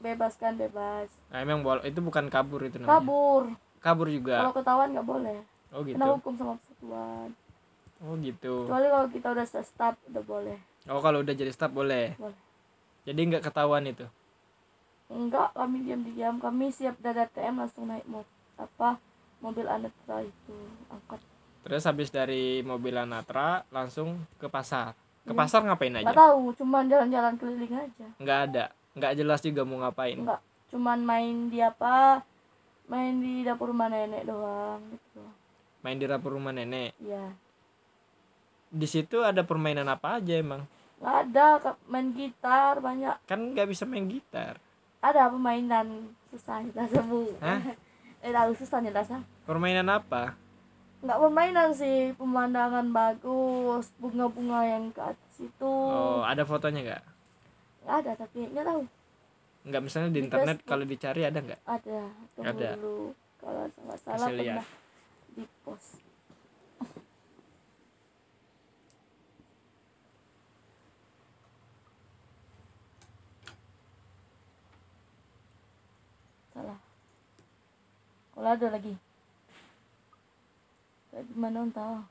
bebas 0.01 0.33
kan 0.39 0.57
bebas. 0.57 1.07
Nah, 1.29 1.39
emang 1.45 1.61
bol 1.61 1.79
itu 1.85 1.99
bukan 2.01 2.27
kabur 2.27 2.65
itu 2.65 2.81
namanya? 2.81 2.97
Kabur. 2.97 3.43
Kabur 3.81 4.07
juga? 4.09 4.45
Kalau 4.45 4.55
ketahuan 4.55 4.89
nggak 4.93 5.07
boleh. 5.07 5.39
Oh 5.71 5.87
gitu. 5.87 5.95
kena 5.95 6.11
hukum 6.19 6.35
sama 6.35 6.53
persatuan 6.59 7.31
oh 8.01 8.17
gitu. 8.19 8.65
Kecuali 8.65 8.87
kalau 8.91 9.07
kita 9.07 9.27
udah 9.31 9.45
stop 9.47 9.95
udah 10.09 10.23
boleh. 10.25 10.57
Oh 10.89 10.99
kalau 10.99 11.21
udah 11.21 11.33
jadi 11.37 11.53
staff 11.53 11.71
boleh? 11.71 12.17
Boleh. 12.17 12.39
Jadi 13.05 13.19
nggak 13.29 13.43
ketahuan 13.45 13.85
itu? 13.87 14.05
Enggak 15.07 15.53
kami 15.53 15.85
diam-diam. 15.85 16.41
Kami 16.41 16.73
siap 16.73 16.97
dari 16.99 17.23
ATM 17.23 17.61
langsung 17.61 17.87
naik 17.87 18.03
mo 18.09 18.25
apa 18.61 19.01
mobil 19.41 19.65
anetra 19.65 20.21
itu 20.21 20.55
angkot 20.93 21.17
terus 21.61 21.85
habis 21.85 22.09
dari 22.13 22.61
mobil 22.61 22.93
Anatra 22.93 23.65
langsung 23.73 24.21
ke 24.37 24.49
pasar 24.49 24.93
ke 25.21 25.33
pasar 25.37 25.61
ngapain 25.61 25.93
nggak 25.93 26.09
aja 26.09 26.17
tahu 26.17 26.51
cuman 26.57 26.89
jalan-jalan 26.89 27.33
keliling 27.37 27.73
aja. 27.77 28.07
Nggak 28.17 28.39
ada? 28.49 28.65
Nggak 28.97 29.13
jelas 29.17 29.39
juga 29.45 29.61
mau 29.63 29.77
ngapain? 29.81 30.17
Enggak 30.17 30.41
cuman 30.71 30.99
main 31.03 31.35
di 31.51 31.59
apa 31.59 32.23
main 32.87 33.19
di 33.19 33.43
dapur 33.43 33.75
rumah 33.75 33.91
nenek 33.91 34.23
doang 34.23 34.79
gitu 34.87 35.19
main 35.83 35.99
di 35.99 36.05
dapur 36.07 36.35
rumah 36.39 36.55
nenek? 36.55 36.95
Ya 37.03 37.35
di 38.71 38.87
situ 38.87 39.19
ada 39.19 39.43
permainan 39.43 39.83
apa 39.91 40.17
aja 40.17 40.39
emang? 40.39 40.63
Nggak 41.03 41.15
ada 41.27 41.47
main 41.91 42.07
gitar 42.15 42.79
banyak. 42.79 43.19
Kan 43.27 43.51
nggak 43.51 43.67
bisa 43.67 43.83
main 43.83 44.07
gitar. 44.07 44.55
Ada 45.03 45.27
permainan 45.27 46.15
susah 46.31 46.63
kita 46.63 46.83
sebut 46.87 47.35
Hah? 47.43 47.59
eh 48.23 48.31
tahu 48.31 48.51
susahnya 48.55 48.91
dasar 48.95 49.19
permainan 49.43 49.89
apa 49.91 50.39
nggak 51.01 51.17
permainan 51.17 51.69
sih 51.73 52.13
pemandangan 52.13 52.87
bagus 52.93 53.89
bunga-bunga 53.97 54.59
yang 54.63 54.83
ke 54.93 55.01
atas 55.01 55.33
itu. 55.41 55.73
Oh 55.89 56.21
ada 56.21 56.43
fotonya 56.45 56.79
nggak? 56.85 57.03
Nggak 57.81 57.95
ada 58.05 58.11
tapi 58.21 58.39
nggak 58.53 58.65
tahu. 58.69 58.81
Nggak 59.61 59.81
misalnya 59.81 60.09
di 60.09 60.13
Di 60.13 60.21
internet 60.25 60.57
Facebook. 60.61 60.69
kalau 60.69 60.85
dicari 60.85 61.21
ada 61.25 61.39
nggak? 61.41 61.59
Ada 61.65 61.99
tunggu 62.33 62.49
Ada. 62.53 62.69
dulu. 62.77 62.97
Kalau 63.41 63.61
nggak 63.65 63.99
salah 64.05 64.29
lihat. 64.29 64.61
pernah 64.61 64.67
di 65.33 65.43
post. 65.65 65.89
Salah. 76.53 76.79
Kalau 78.35 78.49
ada 78.49 78.67
lagi 78.71 78.93
kayak 81.11 81.27
gimana 81.27 81.67
entah 81.67 82.07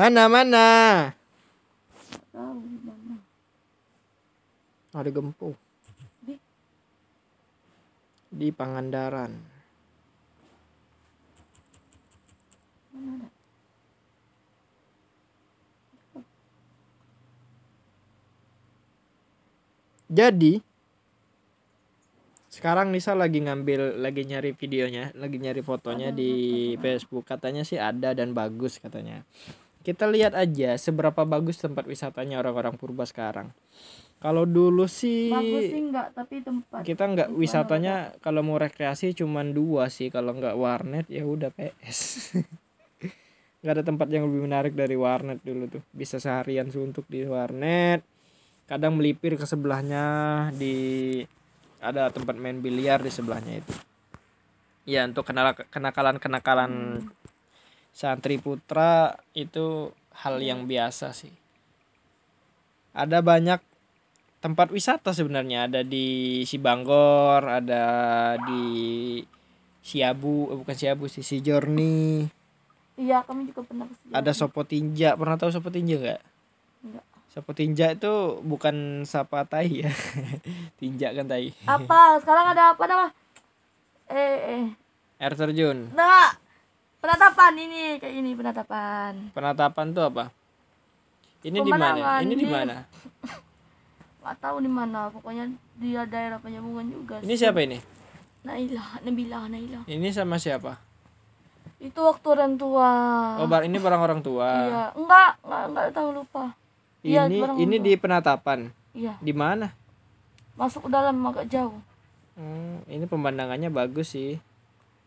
mana 0.00 0.24
mana 0.32 0.66
tahu 2.32 2.62
gimana 2.62 3.20
ada 4.94 5.10
gempo 5.10 5.54
Di? 6.22 6.34
di 8.30 8.48
Pangandaran 8.50 9.32
mana 12.94 13.30
Jadi 20.10 20.58
sekarang 22.50 22.90
Nisa 22.90 23.14
lagi 23.14 23.38
ngambil 23.46 24.02
lagi 24.02 24.26
nyari 24.26 24.50
videonya, 24.58 25.14
lagi 25.14 25.38
nyari 25.38 25.62
fotonya 25.62 26.10
Ada 26.10 26.18
di. 26.18 26.32
Facebook. 26.82 27.22
Katanya 27.30 27.62
sih 27.62 27.78
ada 27.78 28.10
dan 28.10 28.34
bagus 28.34 28.82
katanya. 28.82 29.22
kita 29.80 30.04
lihat 30.04 30.36
aja 30.36 30.76
seberapa 30.76 31.24
bagus 31.24 31.56
tempat 31.56 31.88
wisatanya 31.88 32.36
orang-orang 32.36 32.76
purba 32.76 33.08
sekarang 33.08 33.48
kalau 34.20 34.44
dulu 34.44 34.84
sih 34.84 35.32
bagus 35.32 35.72
sih 35.72 35.80
enggak 35.80 36.12
tapi 36.12 36.44
tempat 36.44 36.84
kita 36.84 37.02
nggak 37.08 37.28
wisatanya 37.32 38.12
kalau 38.20 38.44
mau 38.44 38.60
rekreasi 38.60 39.16
cuman 39.16 39.56
dua 39.56 39.88
sih 39.88 40.12
kalau 40.12 40.36
nggak 40.36 40.54
warnet 40.60 41.08
ya 41.08 41.24
udah 41.24 41.48
PS 41.48 41.98
nggak 43.60 43.74
ada 43.76 43.84
tempat 43.84 44.08
yang 44.08 44.24
lebih 44.24 44.48
menarik 44.48 44.72
dari 44.72 44.96
warnet 44.96 45.40
dulu 45.44 45.68
tuh. 45.68 45.82
Bisa 45.92 46.16
seharian 46.16 46.68
suntuk 46.72 47.04
di 47.06 47.24
warnet 47.28 48.00
kadang 48.64 49.02
melipir 49.02 49.34
ke 49.34 49.44
sebelahnya 49.44 50.46
di 50.54 51.18
ada 51.82 52.06
tempat 52.14 52.38
main 52.38 52.62
biliar 52.62 53.02
di 53.04 53.12
sebelahnya 53.12 53.60
itu. 53.60 53.74
Ya 54.88 55.04
untuk 55.04 55.28
kenakalan 55.28 56.16
kenakalan 56.16 57.04
santri 57.92 58.40
putra 58.40 59.20
itu 59.36 59.92
hal 60.24 60.40
yang 60.40 60.64
biasa 60.64 61.12
sih. 61.12 61.32
Ada 62.96 63.20
banyak 63.20 63.60
tempat 64.40 64.72
wisata 64.72 65.12
sebenarnya. 65.14 65.68
Ada 65.70 65.80
di 65.86 66.42
Sibanggor 66.48 67.44
ada 67.46 67.84
di 68.42 68.64
Siabu. 69.84 70.52
Eh, 70.52 70.56
bukan 70.60 70.76
Siabu 70.76 71.06
sih 71.06 71.22
si 71.22 71.44
Jorni 71.44 72.28
iya 73.00 73.24
kami 73.24 73.48
juga 73.48 73.64
pernah 73.64 73.88
ke 73.88 73.94
sini 73.96 74.12
ada 74.12 74.30
Sopo 74.36 74.60
Tinja 74.68 75.16
pernah 75.16 75.40
tahu 75.40 75.48
Sopo 75.48 75.72
Tinja 75.72 75.96
nggak. 75.96 76.20
Enggak 76.84 77.04
Sopo 77.32 77.50
Tinja 77.56 77.86
itu 77.96 78.12
bukan 78.44 79.06
sapa 79.08 79.48
tai 79.48 79.88
ya. 79.88 79.92
Tinja 80.78 81.16
kan 81.16 81.24
tai 81.24 81.56
apa? 81.64 82.20
Sekarang 82.20 82.52
ada 82.52 82.76
apa 82.76 82.82
nama? 82.84 83.08
Eh 84.12 84.38
eh. 84.60 84.64
Air 85.16 85.32
terjun. 85.32 85.96
Nah 85.96 86.36
penatapan 87.00 87.56
ini 87.56 87.96
kayak 87.96 88.14
ini 88.20 88.36
penatapan 88.36 89.32
penatapan 89.32 89.86
tuh 89.96 90.04
apa? 90.12 90.24
Ini 91.40 91.56
di 91.64 91.72
mana? 91.72 92.20
Ini 92.20 92.34
di 92.36 92.44
mana 92.44 92.84
nggak 94.20 94.36
tahu 94.40 94.56
di 94.60 94.70
mana 94.70 95.08
pokoknya 95.08 95.48
di 95.80 95.96
daerah 95.96 96.36
penyambungan 96.36 96.86
juga 96.92 97.14
ini 97.24 97.34
sih. 97.34 97.48
siapa 97.48 97.64
ini? 97.64 97.80
Naila 98.44 99.00
Nabila 99.04 99.48
Naila. 99.48 99.80
Ini 99.84 100.08
sama 100.12 100.36
siapa? 100.36 100.80
Itu 101.80 102.04
waktu 102.04 102.26
orang 102.28 102.54
tua. 102.60 102.90
Oh 103.40 103.48
bar 103.48 103.64
ini 103.64 103.80
barang 103.80 104.00
orang 104.00 104.20
tua. 104.20 104.48
Iya. 104.48 104.82
Enggak 104.96 105.30
enggak 105.40 105.62
enggak 105.72 105.84
tahu 105.96 106.08
lupa. 106.12 106.44
Iya, 107.00 107.32
ini 107.32 107.40
barang 107.40 107.56
ini 107.56 107.76
di 107.80 107.92
penatapan 107.96 108.68
iya. 108.92 109.16
Di 109.20 109.32
mana? 109.32 109.72
Masuk 110.56 110.88
ke 110.88 110.90
dalam 110.92 111.16
agak 111.24 111.48
jauh. 111.48 111.80
Hmm, 112.36 112.84
ini 112.88 113.08
pemandangannya 113.08 113.72
bagus 113.72 114.12
sih. 114.12 114.36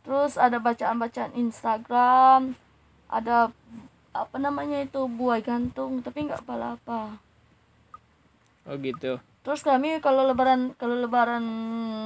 Terus 0.01 0.35
ada 0.41 0.57
bacaan-bacaan 0.57 1.37
Instagram 1.37 2.57
ada 3.13 3.53
apa 4.13 4.37
namanya 4.41 4.81
itu 4.81 5.05
buah 5.05 5.41
gantung 5.41 6.01
tapi 6.01 6.25
nggak 6.25 6.45
apa-apa 6.45 7.17
oh 8.65 8.75
gitu. 8.77 9.19
Terus 9.43 9.59
kami 9.59 9.99
kalau 9.99 10.23
lebaran 10.23 10.71
kalau 10.75 10.95
lebaran 10.95 11.43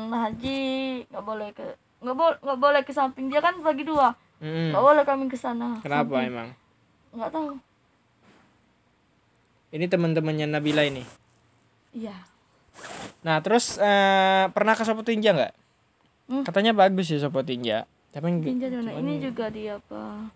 haji 0.10 0.60
nggak 1.06 1.24
boleh 1.24 1.50
ke 1.54 1.66
nggak 2.02 2.18
boleh 2.18 2.38
nggak 2.42 2.60
boleh 2.60 2.82
ke 2.82 2.92
samping. 2.92 3.30
Dia 3.30 3.42
kan 3.42 3.62
bagi 3.62 3.86
dua. 3.86 4.14
Nggak 4.42 4.84
boleh 4.84 5.04
kami 5.04 5.30
ke 5.30 5.38
sana. 5.38 5.78
Kenapa 5.82 6.22
Samping. 6.22 6.30
emang? 6.30 6.50
Nggak 7.14 7.32
tahu. 7.34 7.50
Ini 9.68 9.86
teman-temannya 9.86 10.48
Nabila 10.48 10.82
ini? 10.82 11.04
Iya. 11.92 12.16
Nah 13.22 13.42
terus 13.42 13.76
eh, 13.78 14.46
pernah 14.54 14.74
ke 14.74 14.84
Sopo 14.86 15.02
Tinja 15.02 15.34
nggak? 15.34 15.54
Hmm. 16.28 16.44
katanya 16.44 16.76
bagus 16.76 17.08
ya 17.08 17.18
Sopo 17.18 17.40
Tinja. 17.42 17.88
Tapi 18.12 18.28
Tinja 18.42 18.68
di 18.68 18.78
mana? 18.82 18.98
ini. 18.98 19.22
juga 19.22 19.48
di 19.48 19.70
apa? 19.70 20.28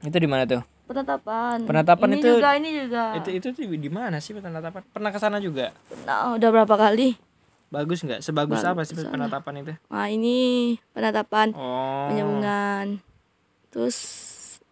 Itu 0.00 0.16
di 0.16 0.28
mana 0.28 0.46
tuh 0.46 0.62
penetapan. 0.90 1.56
Penetapan 1.62 2.08
ini 2.10 2.18
itu- 2.18 2.30
juga 2.34 2.50
ini 2.58 2.70
juga. 2.74 3.04
itu 3.22 3.30
itu 3.30 3.46
tuh 3.54 3.62
di 3.70 3.90
mana 3.90 4.18
sih 4.18 4.34
penatapan 4.34 4.82
pernah 4.90 5.10
ke 5.14 5.18
sana 5.22 5.38
juga? 5.38 5.70
Nah 6.02 6.34
udah 6.34 6.48
berapa 6.50 6.74
kali? 6.74 7.14
Bagus 7.70 8.02
nggak? 8.02 8.18
Sebagus 8.26 8.66
Bagus 8.66 8.70
apa 8.74 8.82
sih 8.82 8.98
sana. 8.98 9.14
penatapan 9.14 9.62
itu? 9.62 9.72
Nah 9.86 10.06
ini 10.10 10.36
penetapan 10.90 11.54
oh. 11.54 12.10
penyambungan 12.10 12.98
terus 13.70 13.98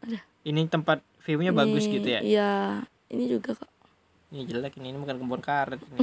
ada. 0.03 0.19
Ini 0.43 0.67
tempat 0.67 0.99
viewnya 1.23 1.55
bagus 1.55 1.87
ini, 1.87 1.95
gitu 2.03 2.09
ya? 2.09 2.21
iya 2.25 2.53
ini 3.15 3.31
juga 3.31 3.55
kok. 3.55 3.71
Ini 4.35 4.43
jelek 4.45 4.77
ini, 4.83 4.91
ini 4.91 4.99
bukan 4.99 5.17
kebun 5.23 5.41
karet 5.41 5.79
ini. 5.79 5.99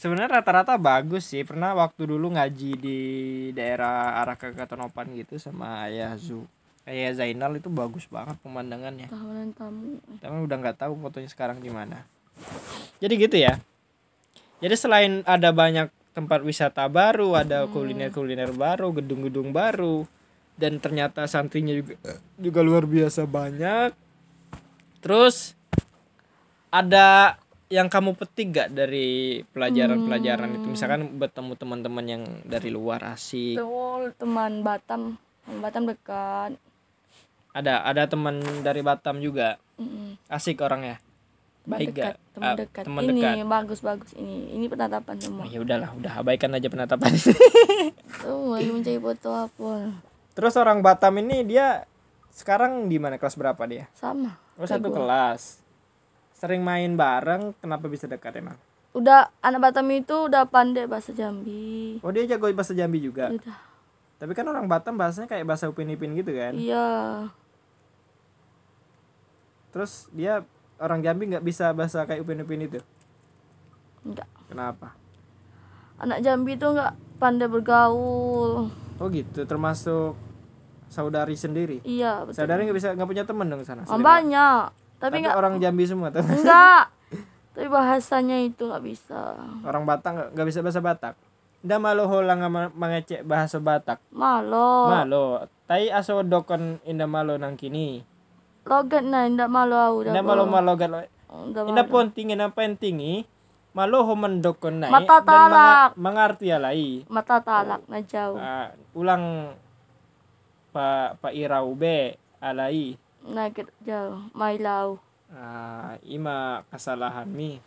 sebenarnya 0.00 0.40
rata-rata 0.40 0.80
bagus 0.80 1.28
sih. 1.28 1.44
Pernah 1.44 1.76
waktu 1.76 2.08
dulu 2.08 2.32
ngaji 2.32 2.70
di 2.80 2.98
daerah 3.52 4.18
arah 4.24 4.34
ke 4.40 4.56
Katonopan 4.56 5.12
gitu 5.14 5.36
sama 5.36 5.86
ayah 5.86 6.16
Zu 6.16 6.48
ayah 6.88 7.12
Zainal 7.12 7.52
itu 7.60 7.68
bagus 7.68 8.08
banget 8.08 8.40
pemandangannya. 8.40 9.12
Tahunan 9.12 9.48
tamu. 9.54 10.00
Tapi 10.18 10.36
udah 10.42 10.56
nggak 10.56 10.78
tahu 10.80 10.96
fotonya 10.98 11.28
sekarang 11.28 11.60
di 11.60 11.68
mana. 11.68 12.08
Jadi 12.98 13.14
gitu 13.20 13.36
ya. 13.36 13.60
Jadi 14.58 14.74
selain 14.74 15.22
ada 15.22 15.54
banyak 15.54 15.92
tempat 16.16 16.42
wisata 16.42 16.82
baru 16.90 17.38
ada 17.38 17.70
kuliner-kuliner 17.70 18.50
baru 18.50 18.90
gedung-gedung 18.90 19.54
baru 19.54 20.02
dan 20.58 20.82
ternyata 20.82 21.30
santrinya 21.30 21.70
juga 21.70 21.94
juga 22.34 22.60
luar 22.66 22.82
biasa 22.90 23.22
banyak. 23.22 23.94
Terus 24.98 25.54
ada 26.74 27.38
yang 27.70 27.86
kamu 27.86 28.16
petik 28.18 28.50
gak 28.50 28.68
dari 28.74 29.44
pelajaran-pelajaran 29.54 30.58
itu? 30.58 30.66
Misalkan 30.72 31.20
bertemu 31.20 31.52
teman-teman 31.54 32.04
yang 32.08 32.22
dari 32.42 32.72
luar 32.72 33.14
asik. 33.14 33.60
Betul, 33.60 34.16
teman 34.18 34.66
Batam. 34.66 35.20
Teman 35.46 35.58
Batam 35.62 35.82
dekat 35.86 36.58
ada 37.58 37.82
ada 37.82 38.06
teman 38.06 38.34
dari 38.62 38.80
Batam 38.80 39.18
juga 39.18 39.58
Mm-mm. 39.74 40.14
asik 40.26 40.58
orangnya 40.58 41.02
baik 41.64 41.92
dekat, 41.92 42.14
gak 42.14 42.16
teman 42.32 42.46
Ah, 42.46 42.56
dekat 42.56 42.82
teman 42.82 43.02
ini 43.02 43.10
dekat 43.14 43.34
bagus 43.44 43.80
bagus 43.80 44.10
ini 44.14 44.36
ini 44.52 44.66
penatapan 44.66 45.16
semua 45.18 45.42
Oh, 45.42 45.46
ya 45.46 45.58
udahlah, 45.58 45.90
udah 45.92 46.12
abaikan 46.16 46.48
aja 46.50 46.64
penatapan. 46.66 47.12
tuh 48.22 48.40
lagi 48.48 48.70
mencari 48.74 48.96
foto 48.96 49.30
apa 49.30 49.72
Terus 50.32 50.54
orang 50.54 50.80
Batam 50.80 51.18
ini 51.18 51.44
dia 51.44 51.84
sekarang 52.30 52.86
di 52.86 52.96
mana 52.96 53.18
kelas 53.18 53.34
berapa 53.34 53.58
dia? 53.64 53.90
sama 53.92 54.38
Oh, 54.54 54.64
satu 54.64 54.88
kelas. 54.88 55.60
Sering 56.32 56.62
main 56.62 56.94
bareng, 56.94 57.54
kenapa 57.58 57.86
bisa 57.86 58.06
dekat 58.06 58.34
emang? 58.36 58.56
udah 58.90 59.28
anak 59.38 59.60
Batam 59.60 59.86
itu 59.92 60.26
udah 60.26 60.48
pandai 60.48 60.88
bahasa 60.88 61.12
Jambi 61.12 62.00
Oh, 62.00 62.08
dia 62.08 62.24
jago 62.26 62.48
bahasa 62.50 62.72
Jambi 62.72 62.98
juga. 62.98 63.28
udah 63.28 63.58
Tapi 64.16 64.32
kan 64.32 64.46
orang 64.46 64.66
Batam 64.66 64.96
bahasanya 64.96 65.28
kayak 65.28 65.44
bahasa 65.44 65.68
Upin 65.68 65.86
Ipin 65.86 66.16
gitu 66.16 66.32
kan. 66.32 66.56
iya 66.56 67.28
Terus 69.78 70.10
dia 70.10 70.42
orang 70.76 70.98
Jambi 70.98 71.30
nggak 71.30 71.44
bisa 71.44 71.70
bahasa 71.70 72.02
kayak 72.02 72.18
Upin 72.20 72.42
Ipin 72.42 72.58
itu. 72.60 72.82
enggak 74.00 74.26
Kenapa? 74.44 74.98
anak 75.96 76.18
Jambi 76.18 76.54
itu 76.54 76.66
enggak 76.66 76.92
pandai 77.16 77.46
bergaul 77.46 78.70
Oh 78.96 79.06
gitu, 79.08 79.42
termasuk 79.44 80.18
saudari 80.88 81.34
sendiri. 81.34 81.78
iya 81.82 82.22
betul 82.22 82.42
Saudari 82.42 82.66
nggak 82.66 82.74
bisa 82.74 82.88
nggak 82.90 83.06
punya 83.06 83.22
teman 83.22 83.46
dong 83.46 83.62
sana. 83.62 83.82
Selain- 83.84 84.02
banyak 84.02 84.62
tapi 84.96 84.98
Tapi 84.98 85.16
enggak 85.20 85.36
orang 85.36 85.54
Jambi 85.58 85.84
semua 85.84 86.10
tuh. 86.10 86.26
enggak 86.26 86.90
tapi 87.54 87.66
bahasanya 87.68 88.36
itu 88.40 88.66
nggak 88.66 88.82
bisa 88.82 89.38
orang 89.62 89.82
Batak 89.84 90.10
nggak- 90.12 90.30
nggak 90.34 90.48
bisa 90.48 90.58
bahasa 90.58 90.80
Batak. 90.80 91.14
Nda 91.60 91.76
malo 91.76 92.06
holang 92.06 92.38
nga 92.40 92.50
mangecek 92.68 93.22
bahasa 93.22 93.58
Batak. 93.58 94.02
malo 94.08 94.86
Malo, 94.88 95.26
tai 95.66 95.86
aso 95.86 96.18
dokon 96.20 96.82
inda 96.82 97.06
malo 97.06 97.34
nang 97.34 97.54
kini. 97.54 98.02
Logat 98.68 99.02
na 99.02 99.24
enggak 99.24 99.48
malu 99.48 99.74
aku 99.74 99.98
dah 100.04 100.12
Inda 100.12 100.22
malo 100.22 100.44
malo 100.44 100.72
gat 100.74 100.88
lo. 100.88 101.00
Inda 101.64 101.64
malu. 101.64 101.88
ponting 101.88 102.28
inda 102.30 102.48
pentingi. 102.48 103.24
Malo 103.68 104.00
ho 104.00 104.12
mendokon 104.12 104.80
nai 104.80 104.90
Mata 104.90 105.20
talak. 105.20 105.92
mengarti 105.94 106.48
alai. 106.48 107.04
mata 107.06 107.38
talak 107.38 107.84
na 107.84 108.00
jauh 108.00 108.34
Ah, 108.34 108.68
ulang 108.92 109.54
pa 110.68 111.14
pa 111.14 111.28
irau 111.30 111.72
be 111.72 112.12
alai. 112.38 112.96
nugget 113.20 113.68
jauh 113.80 114.18
mailau 114.32 114.96
Ah, 115.28 116.00
ima 116.02 116.64
kesalahan 116.68 117.28
mi. 117.28 117.60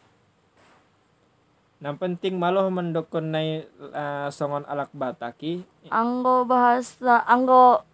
Nang 1.77 1.95
penting 1.95 2.35
malo 2.35 2.65
mendokon 2.67 3.29
nai 3.29 3.65
ah, 3.91 4.29
songon 4.29 4.65
alak 4.65 4.89
bataki. 4.91 5.61
anggo 5.87 6.43
bahasa 6.43 7.21
anggo 7.23 7.85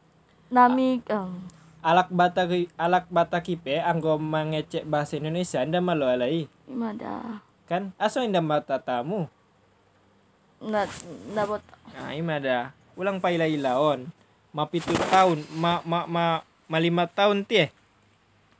nami 0.47 1.03
um, 1.07 1.43
Alak 1.87 2.11
bataki 2.11 2.67
alak 2.75 3.07
bataki 3.07 3.55
pe 3.55 3.79
anggo 3.79 4.19
mangecek 4.19 4.83
bahasa 4.83 5.15
Indonesia 5.15 5.63
anda 5.63 5.79
malo 5.79 6.03
alai. 6.03 6.51
imada 6.67 7.39
kan? 7.63 7.95
Aso 7.95 8.19
indah 8.19 8.43
mata 8.43 8.75
tamu 8.83 9.31
na 10.57 10.89
nabot 11.37 11.61
nah 11.93 12.09
ini 12.11 12.25
ada 12.25 12.73
ulang 12.97 13.21
paila 13.21 13.45
ilaon 13.45 14.09
mapitu 14.49 14.89
tahun 15.13 15.45
ma 15.53 15.85
ma 15.85 16.09
ma 16.09 16.25
ma 16.65 16.77
lima 16.81 17.05
tahun 17.05 17.45
tie 17.45 17.69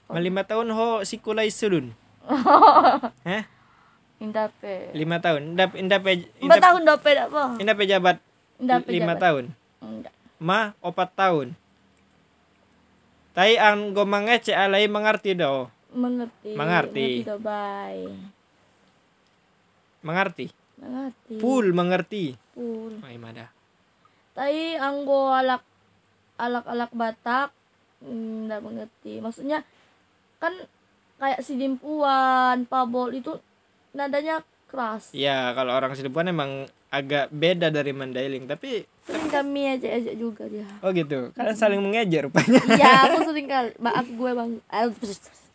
ma 0.05 0.21
lima 0.21 0.45
tahun 0.45 0.71
ho 0.71 1.01
sikulai 1.03 1.51
sulun. 1.51 1.91
Hah? 3.27 3.43
indah 4.23 4.47
pe. 4.61 4.93
Lima 4.95 5.19
tahun 5.19 5.51
indah 5.57 5.67
indah 5.75 5.99
pe 5.99 6.11
empat 6.15 6.41
indah, 6.41 6.57
tahun 6.63 6.81
dope 6.85 7.11
apa 7.11 7.43
indah 7.59 7.75
pe 7.75 7.83
jabat 7.85 8.17
lima 8.87 9.13
jabat. 9.13 9.19
tahun 9.19 9.43
enggak 9.83 10.13
ma 10.39 10.73
opat 10.79 11.09
tahun 11.13 11.47
Tai 13.37 13.53
anggo 13.53 14.01
mangece 14.03 14.57
alai 14.57 14.89
mengerti 14.89 15.37
do. 15.37 15.69
mengerti 15.93 16.51
Mengerti. 16.51 17.07
do 17.21 17.37
bye 17.37 18.09
Mengerti. 20.01 20.45
mengerti 20.77 21.33
Full 21.37 21.67
mengerti. 21.71 22.25
Full. 22.53 22.93
Oh, 22.97 23.09
imada. 23.09 23.49
tai 24.33 24.77
anggo 24.77 25.33
alak 25.33 25.65
alak 26.37 26.65
alak 26.65 26.91
batak 26.93 27.49
nggak 27.99 28.61
mengerti 28.61 29.17
maksudnya 29.17 29.65
kan 30.37 30.53
kayak 31.17 31.41
si 31.41 31.57
dimpuan 31.57 32.69
pabol 32.69 33.09
itu 33.09 33.33
nadanya 33.91 34.45
keras 34.69 35.09
Iya, 35.17 35.57
kalau 35.57 35.73
orang 35.73 35.97
Cilegon 35.97 36.29
emang 36.29 36.51
agak 36.97 37.25
beda 37.29 37.69
dari 37.69 37.91
Mandailing, 37.91 38.45
tapi 38.45 38.83
sering 39.01 39.27
kami 39.27 39.61
aja 39.69 39.87
aja 39.87 40.11
juga 40.13 40.43
dia 40.45 40.67
oh 40.81 40.89
gitu. 40.91 41.31
Kalian 41.31 41.55
saling 41.55 41.79
mengejar 41.79 42.25
rupanya. 42.25 42.59
iya 42.69 42.91
aku 43.05 43.23
sering 43.23 43.45
kali 43.45 43.71
maaf 43.77 44.03
gue 44.03 44.31
bang 44.33 44.51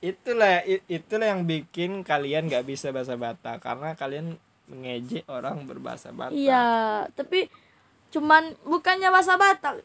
itulah 0.02 0.62
itulah 0.88 1.26
yang 1.28 1.42
bikin 1.42 2.02
kalian 2.02 2.46
nggak 2.46 2.64
bisa 2.64 2.90
bahasa 2.90 3.14
Batak 3.14 3.60
karena 3.60 3.94
kalian 3.94 4.34
mengejek 4.66 5.22
orang 5.26 5.62
berbahasa 5.62 6.10
Batak. 6.10 6.34
iya 6.34 6.64
tapi 7.12 7.46
cuman 8.08 8.56
bukannya 8.62 9.08
bahasa 9.08 9.36
batak 9.36 9.80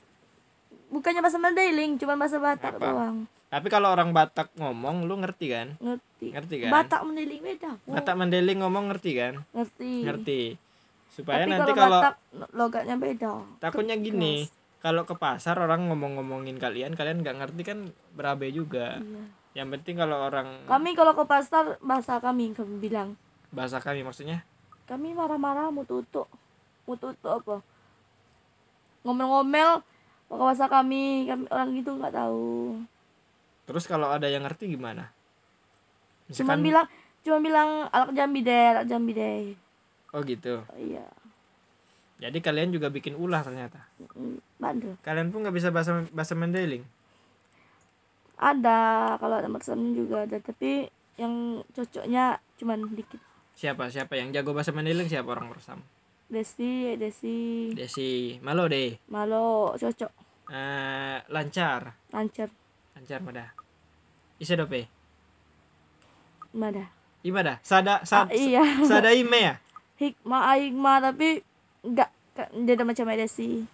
bukannya 0.87 1.21
bahasa 1.21 1.37
mandailing 1.37 1.95
cuman 1.95 2.17
bahasa 2.17 2.37
batak 2.37 2.75
Apa? 2.75 2.83
doang 2.83 3.17
Tapi 3.47 3.71
kalau 3.71 3.87
orang 3.87 4.11
Batak 4.11 4.51
ngomong 4.55 5.07
lu 5.07 5.15
ngerti 5.17 5.47
kan? 5.47 5.67
ngerti 5.79 6.35
Ngerti 6.35 6.55
kan? 6.59 6.69
batak 6.69 7.01
mandailing 7.01 7.39
beda 7.39 7.69
Bu. 7.79 7.95
Batak 7.95 8.15
Mandailing 8.15 8.59
ngomong 8.59 8.91
ngerti 8.91 9.11
kan? 9.15 9.33
ngerti 9.53 9.91
Ngerti. 10.03 10.41
Supaya 11.07 11.43
tapi 11.43 11.51
nanti 11.55 11.71
kalau 11.73 11.99
batak 11.99 12.15
logatnya 12.53 12.95
beda. 12.99 13.33
Takutnya 13.63 13.95
gini, 13.97 14.45
kalau 14.83 15.03
ke 15.07 15.15
pasar 15.17 15.57
orang 15.57 15.89
ngomong-ngomongin 15.89 16.61
kalian, 16.61 16.93
kalian 16.93 17.25
nggak 17.25 17.37
ngerti 17.41 17.61
kan 17.65 17.79
berabe 18.13 18.51
juga. 18.53 19.01
Iya. 19.01 19.23
Yang 19.63 19.67
penting 19.79 19.95
kalau 19.97 20.17
orang 20.29 20.69
kami 20.69 20.93
kalau 20.93 21.17
ke 21.17 21.25
pasar 21.25 21.81
bahasa 21.81 22.21
kami 22.21 22.53
kami 22.53 22.77
bilang. 22.77 23.17
Bahasa 23.49 23.81
kami 23.81 24.05
maksudnya? 24.05 24.45
Kami 24.85 25.17
marah-marah 25.17 25.73
mau 25.73 25.83
tutup. 25.83 26.29
Apa? 26.87 27.59
Ngomel-ngomel 29.03 29.81
pakai 30.29 30.43
bahasa 30.45 30.65
kami. 30.69 31.25
Kami 31.25 31.43
orang 31.49 31.69
gitu 31.73 31.97
nggak 31.97 32.13
tahu. 32.13 32.79
Terus 33.67 33.83
kalau 33.89 34.13
ada 34.13 34.29
yang 34.29 34.45
ngerti 34.45 34.71
gimana? 34.71 35.11
cuma 36.27 36.59
Misalkan 36.59 36.59
bilang 36.63 36.87
cuma 37.23 37.37
bilang 37.39 37.69
alak 37.91 38.11
jambi 38.15 38.39
deh 38.43 38.65
alak 38.75 38.85
jambi 38.87 39.11
deh 39.15 39.55
oh 40.11 40.21
gitu. 40.21 40.63
oh, 40.63 40.77
iya 40.77 41.03
Jadi 42.17 42.41
kalian 42.41 42.73
juga 42.73 42.89
bikin 42.89 43.13
ulah 43.13 43.41
ternyata. 43.41 43.77
Mm, 44.17 44.41
bandel 44.57 44.97
Kalian 44.99 45.29
pun 45.29 45.45
nggak 45.45 45.53
bisa 45.53 45.69
bahasa 45.69 46.01
bahasa 46.09 46.33
Mandailing. 46.33 46.81
ada 48.37 48.77
kalau 49.17 49.37
ada 49.37 49.45
maksamin 49.45 49.93
juga 49.93 50.21
ada 50.23 50.37
tapi 50.37 50.85
yang 51.17 51.33
cocoknya 51.71 52.37
cuman 52.55 52.85
dikit 52.93 53.17
Siapa 53.53 53.89
siapa 53.89 54.13
yang 54.13 54.29
jago 54.29 54.53
bahasa 54.53 54.69
Mandailing 54.69 55.09
siapa 55.09 55.25
orang 55.27 55.49
bersama? 55.49 55.81
Desi 56.27 56.93
Desi 56.95 57.69
Desi, 57.73 58.37
malo 58.39 58.65
deh. 58.65 58.97
Malo 59.09 59.73
cocok 59.73 60.11
Eh, 60.47 61.17
lancar, 61.27 61.91
lancar 62.07 62.47
lancar 62.93 63.19
mada. 63.19 63.51
Isa 64.37 64.55
dope. 64.55 64.87
mana 66.53 66.87
Imada, 67.19 67.59
sada 67.59 67.99
ah, 67.99 68.05
sad, 68.05 68.31
iya 68.31 68.63
sada 68.81 69.11
ime 69.11 69.39
ya. 69.43 69.55
hikmah 69.97 70.57
hikmah 70.57 70.97
tapi 71.01 71.41
enggak 71.81 72.09
dia 72.53 72.73
ada 72.77 72.85
macam 72.85 73.09
Desi 73.11 73.65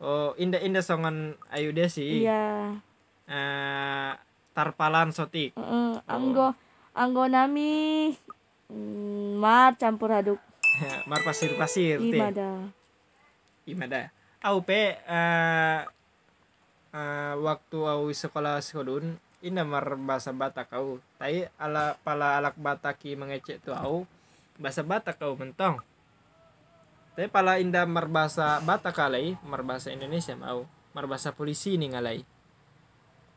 Oh, 0.00 0.32
indah 0.40 0.56
indah 0.64 0.80
songan 0.80 1.36
Ayu 1.52 1.76
Desi. 1.76 2.24
iya 2.24 2.72
Eh, 3.30 4.12
tarpalan 4.50 5.12
sotik. 5.12 5.52
Heeh, 5.54 5.92
anggo 6.08 6.56
anggo 6.96 7.28
nami 7.28 8.10
mm, 8.66 9.36
mar 9.36 9.76
campur 9.76 10.10
aduk 10.10 10.40
Mar 11.10 11.20
pasir 11.20 11.52
pasir 11.54 12.00
teh. 12.00 12.16
gimana 12.16 12.72
Imada. 13.68 14.02
Au 14.40 14.64
pe 14.64 14.96
eh 14.98 15.80
eh, 16.90 17.34
waktu 17.38 17.78
au 17.84 18.08
sekolah 18.08 18.58
sekodun 18.58 19.14
ina 19.40 19.62
mar 19.62 19.84
bahasa 20.00 20.32
Batak 20.32 20.72
au. 20.74 20.96
Tai 21.20 21.44
ala 21.54 21.94
pala 22.00 22.40
alak 22.40 22.56
Bataki 22.56 23.14
mengecek 23.14 23.60
tu 23.60 23.70
au 23.70 24.08
bahasa 24.60 24.84
Batak 24.84 25.16
au 25.20 25.34
mentong. 25.34 25.80
Tapi 27.16 27.26
pala 27.26 27.56
indah 27.56 27.84
mar 27.84 28.06
bahasa 28.06 28.60
Batak 28.60 28.94
kalai, 28.94 29.34
mar 29.42 29.60
bahasa 29.60 29.88
Indonesia 29.88 30.36
mau. 30.36 30.68
Mar 30.92 31.06
bahasa 31.06 31.32
polisi 31.32 31.74
nih 31.74 31.90
ngalai. 31.90 32.20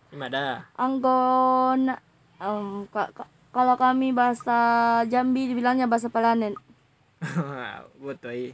Imada. 0.09 0.69
anggo 0.77 1.09
na, 1.75 1.97
em, 2.37 2.85
ka- 2.87 3.09
ka- 3.09 3.25
kalau 3.49 3.73
kami 3.73 4.13
bahasa 4.13 4.53
Jambi 5.09 5.49
dibilangnya 5.49 5.89
bahasa 5.89 6.05
Palanen 6.05 6.53
Betul. 7.97 8.53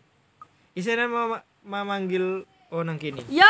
Isana 0.72 1.12
mau 1.12 1.36
memanggil 1.60 2.48
oh 2.70 2.80
nang 2.80 2.96
kini. 2.96 3.28
yo 3.28 3.44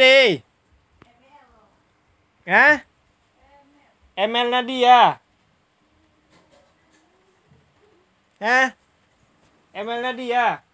Deh. 0.00 0.40
Hah? 2.48 2.80
ML 4.16 4.48
Nadia. 4.48 5.20
Hah? 8.40 8.72
ML 9.76 10.00
Nadia. 10.00 10.64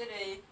city 0.00 0.49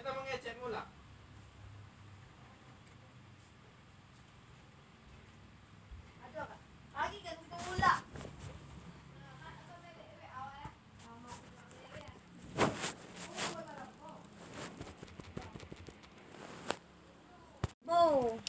Isa 0.00 0.08
deh. 0.08 0.16
Kita 0.16 0.16
mengecek 0.16 0.56
mula. 0.64 0.82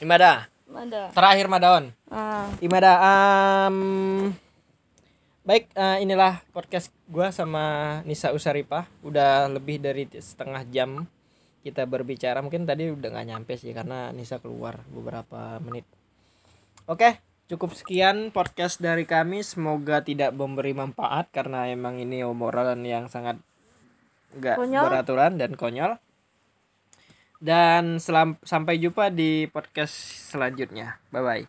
Imada, 0.01 0.49
Ada. 0.65 1.13
terakhir 1.13 1.45
Madaon. 1.45 1.93
Ah, 2.09 2.49
Imada, 2.57 2.97
um, 2.97 4.33
baik 5.45 5.69
eh, 5.77 6.01
inilah 6.01 6.41
podcast 6.49 6.89
gua 7.05 7.29
sama 7.29 7.99
Nisa 8.01 8.33
Usaripah. 8.33 8.89
Udah 9.05 9.45
lebih 9.45 9.77
dari 9.77 10.09
setengah 10.09 10.65
jam 10.73 11.05
kita 11.61 11.85
berbicara. 11.85 12.41
Mungkin 12.41 12.65
tadi 12.65 12.89
udah 12.89 13.09
nggak 13.13 13.27
nyampe 13.29 13.53
sih 13.55 13.71
karena 13.71 14.09
Nisa 14.11 14.41
keluar 14.41 14.81
beberapa 14.89 15.61
menit. 15.61 15.85
Oke, 16.89 17.21
cukup 17.47 17.71
sekian 17.77 18.33
podcast 18.33 18.81
dari 18.81 19.05
kami. 19.05 19.45
Semoga 19.45 20.01
tidak 20.01 20.33
memberi 20.33 20.73
manfaat 20.73 21.29
karena 21.31 21.69
emang 21.69 22.01
ini 22.01 22.25
obrolan 22.25 22.81
yang 22.83 23.07
sangat 23.07 23.37
nggak 24.35 24.57
beraturan 24.89 25.37
dan 25.37 25.53
konyol. 25.55 25.95
Dan 27.41 27.97
selam- 27.97 28.37
sampai 28.45 28.77
jumpa 28.77 29.09
di 29.09 29.49
podcast 29.49 29.93
selanjutnya. 30.29 31.01
Bye 31.09 31.23
bye. 31.25 31.39